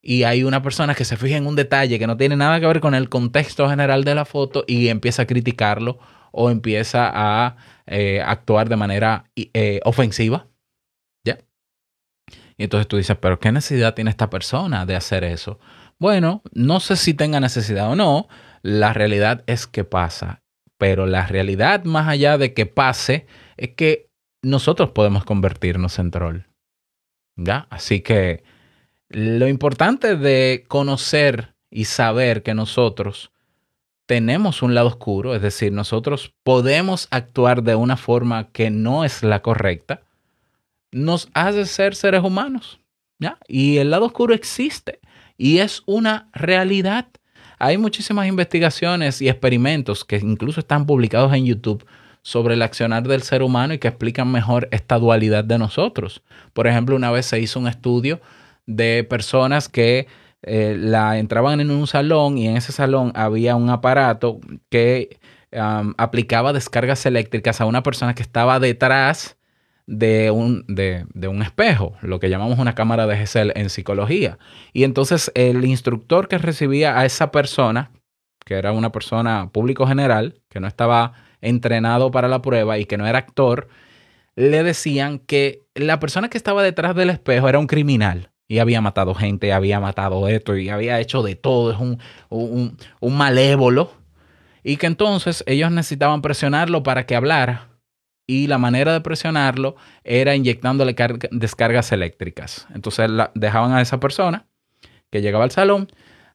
y 0.06 0.24
hay 0.24 0.44
una 0.44 0.62
persona 0.62 0.94
que 0.94 1.06
se 1.06 1.16
fija 1.16 1.38
en 1.38 1.46
un 1.46 1.56
detalle 1.56 1.98
que 1.98 2.06
no 2.06 2.18
tiene 2.18 2.36
nada 2.36 2.60
que 2.60 2.66
ver 2.66 2.80
con 2.80 2.94
el 2.94 3.08
contexto 3.08 3.70
general 3.70 4.04
de 4.04 4.14
la 4.14 4.26
foto 4.26 4.62
y 4.66 4.88
empieza 4.88 5.22
a 5.22 5.26
criticarlo 5.26 5.98
o 6.30 6.50
empieza 6.50 7.10
a 7.12 7.56
eh, 7.86 8.20
actuar 8.20 8.68
de 8.68 8.76
manera 8.76 9.30
eh, 9.34 9.80
ofensiva. 9.84 10.46
¿Ya? 11.26 11.38
Y 12.58 12.64
entonces 12.64 12.86
tú 12.86 12.98
dices, 12.98 13.16
pero 13.18 13.40
¿qué 13.40 13.50
necesidad 13.50 13.94
tiene 13.94 14.10
esta 14.10 14.28
persona 14.28 14.84
de 14.84 14.94
hacer 14.94 15.24
eso? 15.24 15.58
Bueno, 15.98 16.42
no 16.52 16.80
sé 16.80 16.96
si 16.96 17.14
tenga 17.14 17.40
necesidad 17.40 17.90
o 17.90 17.96
no, 17.96 18.28
la 18.60 18.92
realidad 18.92 19.42
es 19.46 19.66
que 19.66 19.84
pasa, 19.84 20.42
pero 20.76 21.06
la 21.06 21.26
realidad 21.26 21.84
más 21.84 22.08
allá 22.08 22.36
de 22.36 22.52
que 22.52 22.66
pase 22.66 23.26
es 23.56 23.70
que 23.70 24.10
nosotros 24.42 24.90
podemos 24.90 25.24
convertirnos 25.24 25.98
en 25.98 26.10
troll. 26.10 26.40
¿Ya? 27.36 27.66
Así 27.70 28.00
que 28.00 28.44
lo 29.08 29.48
importante 29.48 30.16
de 30.16 30.64
conocer 30.68 31.54
y 31.70 31.86
saber 31.86 32.42
que 32.42 32.54
nosotros 32.54 33.30
tenemos 34.06 34.62
un 34.62 34.74
lado 34.74 34.88
oscuro, 34.88 35.34
es 35.34 35.42
decir, 35.42 35.72
nosotros 35.72 36.34
podemos 36.42 37.08
actuar 37.10 37.62
de 37.62 37.74
una 37.74 37.96
forma 37.96 38.50
que 38.52 38.70
no 38.70 39.04
es 39.04 39.22
la 39.22 39.40
correcta, 39.40 40.02
nos 40.92 41.28
hace 41.34 41.66
ser 41.66 41.94
seres 41.94 42.22
humanos. 42.22 42.80
¿ya? 43.18 43.38
Y 43.48 43.78
el 43.78 43.90
lado 43.90 44.06
oscuro 44.06 44.34
existe 44.34 45.00
y 45.36 45.58
es 45.58 45.82
una 45.86 46.28
realidad. 46.32 47.08
Hay 47.58 47.78
muchísimas 47.78 48.26
investigaciones 48.26 49.22
y 49.22 49.28
experimentos 49.28 50.04
que 50.04 50.16
incluso 50.16 50.60
están 50.60 50.86
publicados 50.86 51.32
en 51.32 51.46
YouTube 51.46 51.86
sobre 52.22 52.54
el 52.54 52.62
accionar 52.62 53.06
del 53.06 53.22
ser 53.22 53.42
humano 53.42 53.74
y 53.74 53.78
que 53.78 53.88
explican 53.88 54.30
mejor 54.30 54.68
esta 54.70 54.98
dualidad 54.98 55.44
de 55.44 55.58
nosotros. 55.58 56.22
Por 56.52 56.66
ejemplo, 56.66 56.96
una 56.96 57.10
vez 57.10 57.26
se 57.26 57.40
hizo 57.40 57.60
un 57.60 57.68
estudio 57.68 58.20
de 58.66 59.04
personas 59.04 59.68
que 59.68 60.06
eh, 60.42 60.76
la 60.78 61.18
entraban 61.18 61.60
en 61.60 61.70
un 61.70 61.86
salón 61.86 62.38
y 62.38 62.48
en 62.48 62.56
ese 62.56 62.72
salón 62.72 63.12
había 63.14 63.56
un 63.56 63.70
aparato 63.70 64.40
que 64.68 65.18
aplicaba 65.96 66.52
descargas 66.52 67.06
eléctricas 67.06 67.60
a 67.60 67.66
una 67.66 67.82
persona 67.82 68.14
que 68.14 68.22
estaba 68.22 68.58
detrás 68.58 69.36
de 69.86 70.30
un, 70.30 70.64
de, 70.66 71.06
de 71.14 71.28
un 71.28 71.42
espejo, 71.42 71.94
lo 72.00 72.18
que 72.18 72.30
llamamos 72.30 72.58
una 72.58 72.74
cámara 72.74 73.06
de 73.06 73.16
Gesell 73.16 73.52
en 73.54 73.70
psicología. 73.70 74.38
Y 74.72 74.84
entonces 74.84 75.30
el 75.34 75.64
instructor 75.64 76.28
que 76.28 76.38
recibía 76.38 76.98
a 76.98 77.04
esa 77.04 77.30
persona, 77.30 77.90
que 78.44 78.54
era 78.54 78.72
una 78.72 78.90
persona 78.92 79.50
público 79.52 79.86
general, 79.86 80.40
que 80.48 80.60
no 80.60 80.66
estaba 80.66 81.12
entrenado 81.40 82.10
para 82.10 82.28
la 82.28 82.42
prueba 82.42 82.78
y 82.78 82.86
que 82.86 82.96
no 82.96 83.06
era 83.06 83.18
actor, 83.18 83.68
le 84.36 84.62
decían 84.62 85.18
que 85.18 85.62
la 85.74 86.00
persona 86.00 86.30
que 86.30 86.38
estaba 86.38 86.62
detrás 86.62 86.96
del 86.96 87.10
espejo 87.10 87.48
era 87.48 87.58
un 87.58 87.66
criminal 87.66 88.30
y 88.48 88.58
había 88.58 88.80
matado 88.80 89.14
gente, 89.14 89.52
había 89.52 89.80
matado 89.80 90.28
esto 90.28 90.56
y 90.56 90.68
había 90.68 91.00
hecho 91.00 91.22
de 91.22 91.34
todo, 91.34 91.72
es 91.72 91.78
un, 91.78 91.98
un, 92.28 93.16
malévolo. 93.16 93.92
Y 94.62 94.76
que 94.76 94.86
entonces 94.86 95.44
ellos 95.46 95.70
necesitaban 95.70 96.22
presionarlo 96.22 96.82
para 96.82 97.06
que 97.06 97.16
hablara. 97.16 97.68
Y 98.26 98.46
la 98.46 98.56
manera 98.56 98.94
de 98.94 99.02
presionarlo 99.02 99.76
era 100.02 100.34
inyectándole 100.34 100.96
descargas 101.30 101.92
eléctricas. 101.92 102.66
Entonces 102.74 103.10
la, 103.10 103.30
dejaban 103.34 103.72
a 103.72 103.82
esa 103.82 104.00
persona 104.00 104.46
que 105.10 105.20
llegaba 105.20 105.44
al 105.44 105.50
salón 105.50 105.88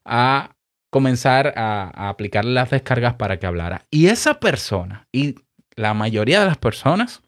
a 0.04 0.54
comenzar 0.90 1.54
a, 1.56 1.90
a 1.92 2.08
aplicarle 2.08 2.52
las 2.52 2.70
descargas 2.70 3.14
para 3.14 3.38
que 3.38 3.46
hablara. 3.46 3.86
Y 3.90 4.06
esa 4.06 4.38
persona, 4.38 5.08
y 5.12 5.34
la 5.74 5.94
mayoría 5.94 6.40
de 6.40 6.46
las 6.46 6.58
personas, 6.58 7.22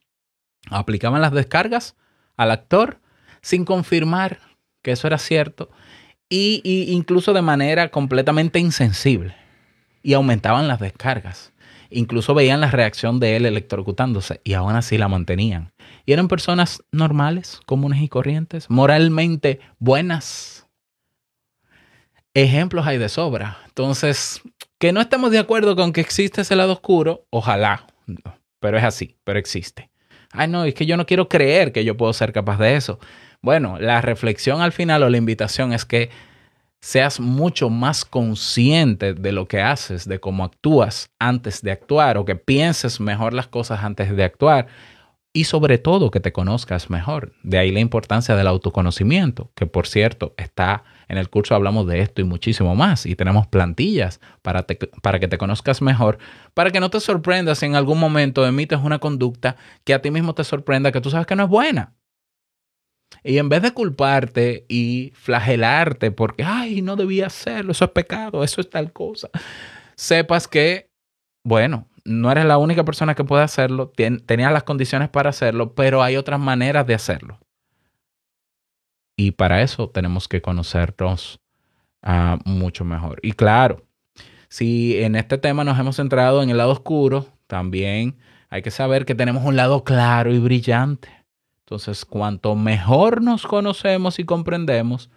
aplicaban 0.70 1.20
las 1.20 1.32
descargas 1.32 1.96
al 2.36 2.52
actor 2.52 3.00
sin 3.40 3.64
confirmar 3.64 4.38
que 4.82 4.92
eso 4.92 5.06
era 5.06 5.18
cierto, 5.18 5.70
y, 6.28 6.60
y 6.64 6.92
incluso 6.92 7.32
de 7.32 7.42
manera 7.42 7.90
completamente 7.90 8.58
insensible. 8.58 9.34
Y 10.02 10.14
aumentaban 10.14 10.66
las 10.66 10.80
descargas. 10.80 11.52
Incluso 11.90 12.34
veían 12.34 12.60
la 12.60 12.70
reacción 12.70 13.20
de 13.20 13.36
él 13.36 13.46
electrocutándose 13.46 14.40
y 14.44 14.54
aún 14.54 14.74
así 14.74 14.98
la 14.98 15.08
mantenían. 15.08 15.72
Y 16.06 16.12
eran 16.12 16.26
personas 16.26 16.82
normales, 16.90 17.60
comunes 17.66 18.00
y 18.00 18.08
corrientes, 18.08 18.68
moralmente 18.70 19.60
buenas. 19.78 20.66
Ejemplos 22.34 22.86
hay 22.86 22.98
de 22.98 23.08
sobra. 23.08 23.58
Entonces, 23.66 24.40
que 24.78 24.92
no 24.92 25.00
estemos 25.00 25.30
de 25.30 25.38
acuerdo 25.38 25.76
con 25.76 25.92
que 25.92 26.00
existe 26.00 26.40
ese 26.40 26.56
lado 26.56 26.72
oscuro, 26.72 27.26
ojalá, 27.30 27.86
pero 28.58 28.78
es 28.78 28.84
así, 28.84 29.16
pero 29.22 29.38
existe. 29.38 29.90
Ay, 30.32 30.48
no, 30.48 30.64
es 30.64 30.74
que 30.74 30.86
yo 30.86 30.96
no 30.96 31.04
quiero 31.04 31.28
creer 31.28 31.72
que 31.72 31.84
yo 31.84 31.96
puedo 31.96 32.12
ser 32.14 32.32
capaz 32.32 32.56
de 32.58 32.74
eso. 32.76 32.98
Bueno, 33.42 33.76
la 33.80 34.00
reflexión 34.00 34.60
al 34.60 34.70
final 34.70 35.02
o 35.02 35.10
la 35.10 35.16
invitación 35.16 35.72
es 35.72 35.84
que 35.84 36.10
seas 36.80 37.18
mucho 37.18 37.70
más 37.70 38.04
consciente 38.04 39.14
de 39.14 39.32
lo 39.32 39.48
que 39.48 39.60
haces, 39.60 40.08
de 40.08 40.20
cómo 40.20 40.44
actúas 40.44 41.10
antes 41.18 41.60
de 41.60 41.72
actuar 41.72 42.18
o 42.18 42.24
que 42.24 42.36
pienses 42.36 43.00
mejor 43.00 43.34
las 43.34 43.48
cosas 43.48 43.82
antes 43.82 44.14
de 44.14 44.22
actuar 44.22 44.68
y 45.32 45.44
sobre 45.44 45.78
todo 45.78 46.12
que 46.12 46.20
te 46.20 46.32
conozcas 46.32 46.88
mejor. 46.88 47.32
De 47.42 47.58
ahí 47.58 47.72
la 47.72 47.80
importancia 47.80 48.36
del 48.36 48.46
autoconocimiento, 48.46 49.50
que 49.56 49.66
por 49.66 49.88
cierto 49.88 50.34
está 50.36 50.84
en 51.08 51.18
el 51.18 51.28
curso 51.28 51.56
hablamos 51.56 51.88
de 51.88 52.00
esto 52.00 52.20
y 52.20 52.24
muchísimo 52.24 52.76
más 52.76 53.06
y 53.06 53.16
tenemos 53.16 53.48
plantillas 53.48 54.20
para, 54.42 54.66
para 55.02 55.18
que 55.18 55.26
te 55.26 55.38
conozcas 55.38 55.82
mejor, 55.82 56.18
para 56.54 56.70
que 56.70 56.78
no 56.78 56.90
te 56.90 57.00
sorprendas 57.00 57.58
si 57.58 57.66
en 57.66 57.74
algún 57.74 57.98
momento 57.98 58.46
emites 58.46 58.78
una 58.80 59.00
conducta 59.00 59.56
que 59.82 59.94
a 59.94 60.00
ti 60.00 60.12
mismo 60.12 60.32
te 60.32 60.44
sorprenda, 60.44 60.92
que 60.92 61.00
tú 61.00 61.10
sabes 61.10 61.26
que 61.26 61.34
no 61.34 61.44
es 61.44 61.48
buena. 61.48 61.94
Y 63.22 63.38
en 63.38 63.48
vez 63.48 63.62
de 63.62 63.72
culparte 63.72 64.64
y 64.68 65.12
flagelarte 65.14 66.10
porque, 66.10 66.44
ay, 66.44 66.82
no 66.82 66.96
debía 66.96 67.26
hacerlo, 67.26 67.72
eso 67.72 67.84
es 67.84 67.90
pecado, 67.90 68.42
eso 68.42 68.60
es 68.60 68.70
tal 68.70 68.92
cosa, 68.92 69.28
sepas 69.96 70.48
que, 70.48 70.90
bueno, 71.44 71.88
no 72.04 72.32
eres 72.32 72.44
la 72.44 72.58
única 72.58 72.84
persona 72.84 73.14
que 73.14 73.24
puede 73.24 73.44
hacerlo, 73.44 73.92
tenías 74.26 74.52
las 74.52 74.64
condiciones 74.64 75.08
para 75.08 75.30
hacerlo, 75.30 75.74
pero 75.74 76.02
hay 76.02 76.16
otras 76.16 76.40
maneras 76.40 76.86
de 76.86 76.94
hacerlo. 76.94 77.38
Y 79.16 79.32
para 79.32 79.62
eso 79.62 79.88
tenemos 79.90 80.26
que 80.26 80.42
conocernos 80.42 81.40
uh, 82.02 82.38
mucho 82.44 82.84
mejor. 82.84 83.20
Y 83.22 83.32
claro, 83.32 83.84
si 84.48 84.98
en 85.02 85.16
este 85.16 85.38
tema 85.38 85.64
nos 85.64 85.78
hemos 85.78 85.96
centrado 85.96 86.42
en 86.42 86.50
el 86.50 86.56
lado 86.56 86.72
oscuro, 86.72 87.26
también 87.46 88.16
hay 88.48 88.62
que 88.62 88.70
saber 88.70 89.04
que 89.04 89.14
tenemos 89.14 89.44
un 89.44 89.56
lado 89.56 89.84
claro 89.84 90.32
y 90.32 90.38
brillante. 90.38 91.21
Entonces, 91.72 92.04
cuanto 92.04 92.54
mejor 92.54 93.22
nos 93.22 93.46
conocemos 93.46 94.18
y 94.18 94.24
comprendemos, 94.24 95.08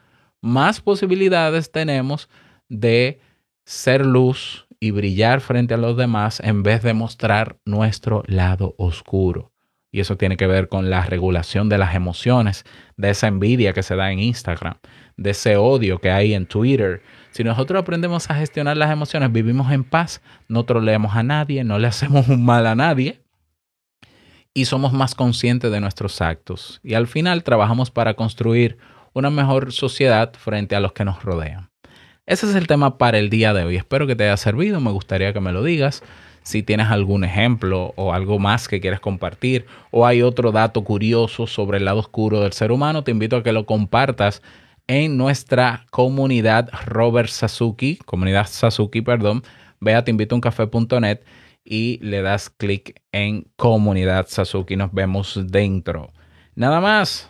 más 0.41 0.79
posibilidades 0.79 1.69
tenemos 1.69 2.29
de 2.69 3.19
ser 3.65 4.05
luz 4.05 4.65
y 4.79 4.91
brillar 4.91 5.41
frente 5.41 5.73
a 5.73 5.77
los 5.77 5.97
demás 5.97 6.39
en 6.39 6.63
vez 6.63 6.81
de 6.81 6.93
mostrar 6.93 7.57
nuestro 7.65 8.23
lado 8.27 8.73
oscuro. 8.77 9.51
Y 9.91 9.99
eso 9.99 10.15
tiene 10.15 10.37
que 10.37 10.47
ver 10.47 10.69
con 10.69 10.89
la 10.89 11.03
regulación 11.03 11.67
de 11.67 11.77
las 11.77 11.93
emociones, 11.93 12.63
de 12.95 13.09
esa 13.09 13.27
envidia 13.27 13.73
que 13.73 13.83
se 13.83 13.97
da 13.97 14.13
en 14.13 14.19
Instagram, 14.19 14.77
de 15.17 15.31
ese 15.31 15.57
odio 15.57 15.99
que 15.99 16.09
hay 16.09 16.33
en 16.33 16.45
Twitter. 16.45 17.01
Si 17.31 17.43
nosotros 17.43 17.81
aprendemos 17.81 18.29
a 18.29 18.35
gestionar 18.35 18.77
las 18.77 18.91
emociones, 18.91 19.29
vivimos 19.33 19.73
en 19.73 19.83
paz, 19.83 20.21
no 20.47 20.63
troleamos 20.63 21.17
a 21.17 21.23
nadie, 21.23 21.65
no 21.65 21.79
le 21.79 21.87
hacemos 21.87 22.29
un 22.29 22.45
mal 22.45 22.65
a 22.65 22.75
nadie, 22.75 23.24
y 24.55 24.65
somos 24.65 24.93
más 24.93 25.13
conscientes 25.13 25.69
de 25.69 25.81
nuestros 25.81 26.21
actos. 26.21 26.79
Y 26.81 26.95
al 26.95 27.07
final 27.07 27.43
trabajamos 27.43 27.91
para 27.91 28.15
construir 28.15 28.77
una 29.13 29.29
mejor 29.29 29.73
sociedad 29.73 30.33
frente 30.33 30.75
a 30.75 30.79
los 30.79 30.93
que 30.93 31.05
nos 31.05 31.21
rodean. 31.21 31.69
Ese 32.25 32.47
es 32.47 32.55
el 32.55 32.65
tema 32.65 32.97
para 32.97 33.19
el 33.19 33.29
día 33.29 33.53
de 33.53 33.65
hoy. 33.65 33.75
Espero 33.75 34.07
que 34.07 34.15
te 34.15 34.23
haya 34.23 34.37
servido. 34.37 34.79
Me 34.79 34.91
gustaría 34.91 35.33
que 35.33 35.41
me 35.41 35.51
lo 35.51 35.61
digas. 35.61 36.03
Si 36.41 36.63
tienes 36.63 36.87
algún 36.87 37.25
ejemplo 37.25 37.93
o 37.97 38.13
algo 38.13 38.39
más 38.39 38.67
que 38.67 38.79
quieres 38.79 39.01
compartir 39.01 39.65
o 39.91 40.05
hay 40.07 40.21
otro 40.21 40.51
dato 40.51 40.83
curioso 40.83 41.47
sobre 41.47 41.79
el 41.79 41.85
lado 41.85 41.99
oscuro 41.99 42.39
del 42.39 42.53
ser 42.53 42.71
humano, 42.71 43.03
te 43.03 43.11
invito 43.11 43.35
a 43.35 43.43
que 43.43 43.51
lo 43.51 43.65
compartas 43.65 44.41
en 44.87 45.17
nuestra 45.17 45.85
comunidad 45.91 46.69
Robert 46.85 47.29
Sasuki, 47.29 47.97
comunidad 48.05 48.47
Sasuki, 48.47 49.01
perdón. 49.01 49.43
Ve 49.81 49.95
a 49.95 50.03
teinvitouncafe.net 50.05 51.19
y 51.65 51.97
le 52.01 52.21
das 52.21 52.49
clic 52.49 53.01
en 53.11 53.47
comunidad 53.57 54.27
Sasuki. 54.29 54.77
Nos 54.77 54.93
vemos 54.93 55.39
dentro. 55.47 56.13
Nada 56.55 56.79
más. 56.79 57.29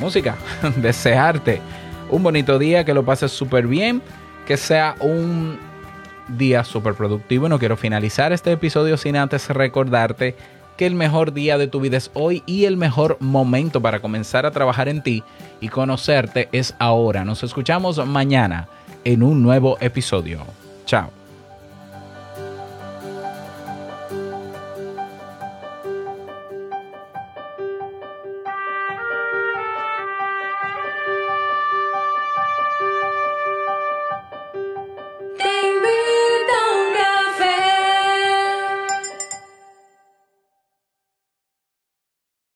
Música. 0.00 0.36
Desearte 0.76 1.60
un 2.10 2.22
bonito 2.22 2.58
día, 2.58 2.84
que 2.84 2.92
lo 2.92 3.04
pases 3.04 3.32
súper 3.32 3.66
bien, 3.66 4.02
que 4.46 4.56
sea 4.56 4.96
un 5.00 5.58
día 6.28 6.64
súper 6.64 6.94
productivo. 6.94 7.48
No 7.48 7.58
quiero 7.58 7.76
finalizar 7.76 8.32
este 8.32 8.52
episodio 8.52 8.96
sin 8.96 9.16
antes 9.16 9.48
recordarte 9.48 10.34
que 10.76 10.86
el 10.86 10.94
mejor 10.94 11.32
día 11.32 11.58
de 11.58 11.68
tu 11.68 11.80
vida 11.80 11.96
es 11.96 12.10
hoy 12.14 12.42
y 12.46 12.64
el 12.64 12.76
mejor 12.76 13.16
momento 13.20 13.80
para 13.80 14.00
comenzar 14.00 14.46
a 14.46 14.50
trabajar 14.50 14.88
en 14.88 15.02
ti 15.02 15.22
y 15.60 15.68
conocerte 15.68 16.48
es 16.52 16.74
ahora. 16.78 17.24
Nos 17.24 17.42
escuchamos 17.42 18.04
mañana 18.06 18.68
en 19.04 19.22
un 19.22 19.42
nuevo 19.42 19.76
episodio. 19.80 20.40
Chao. 20.86 21.21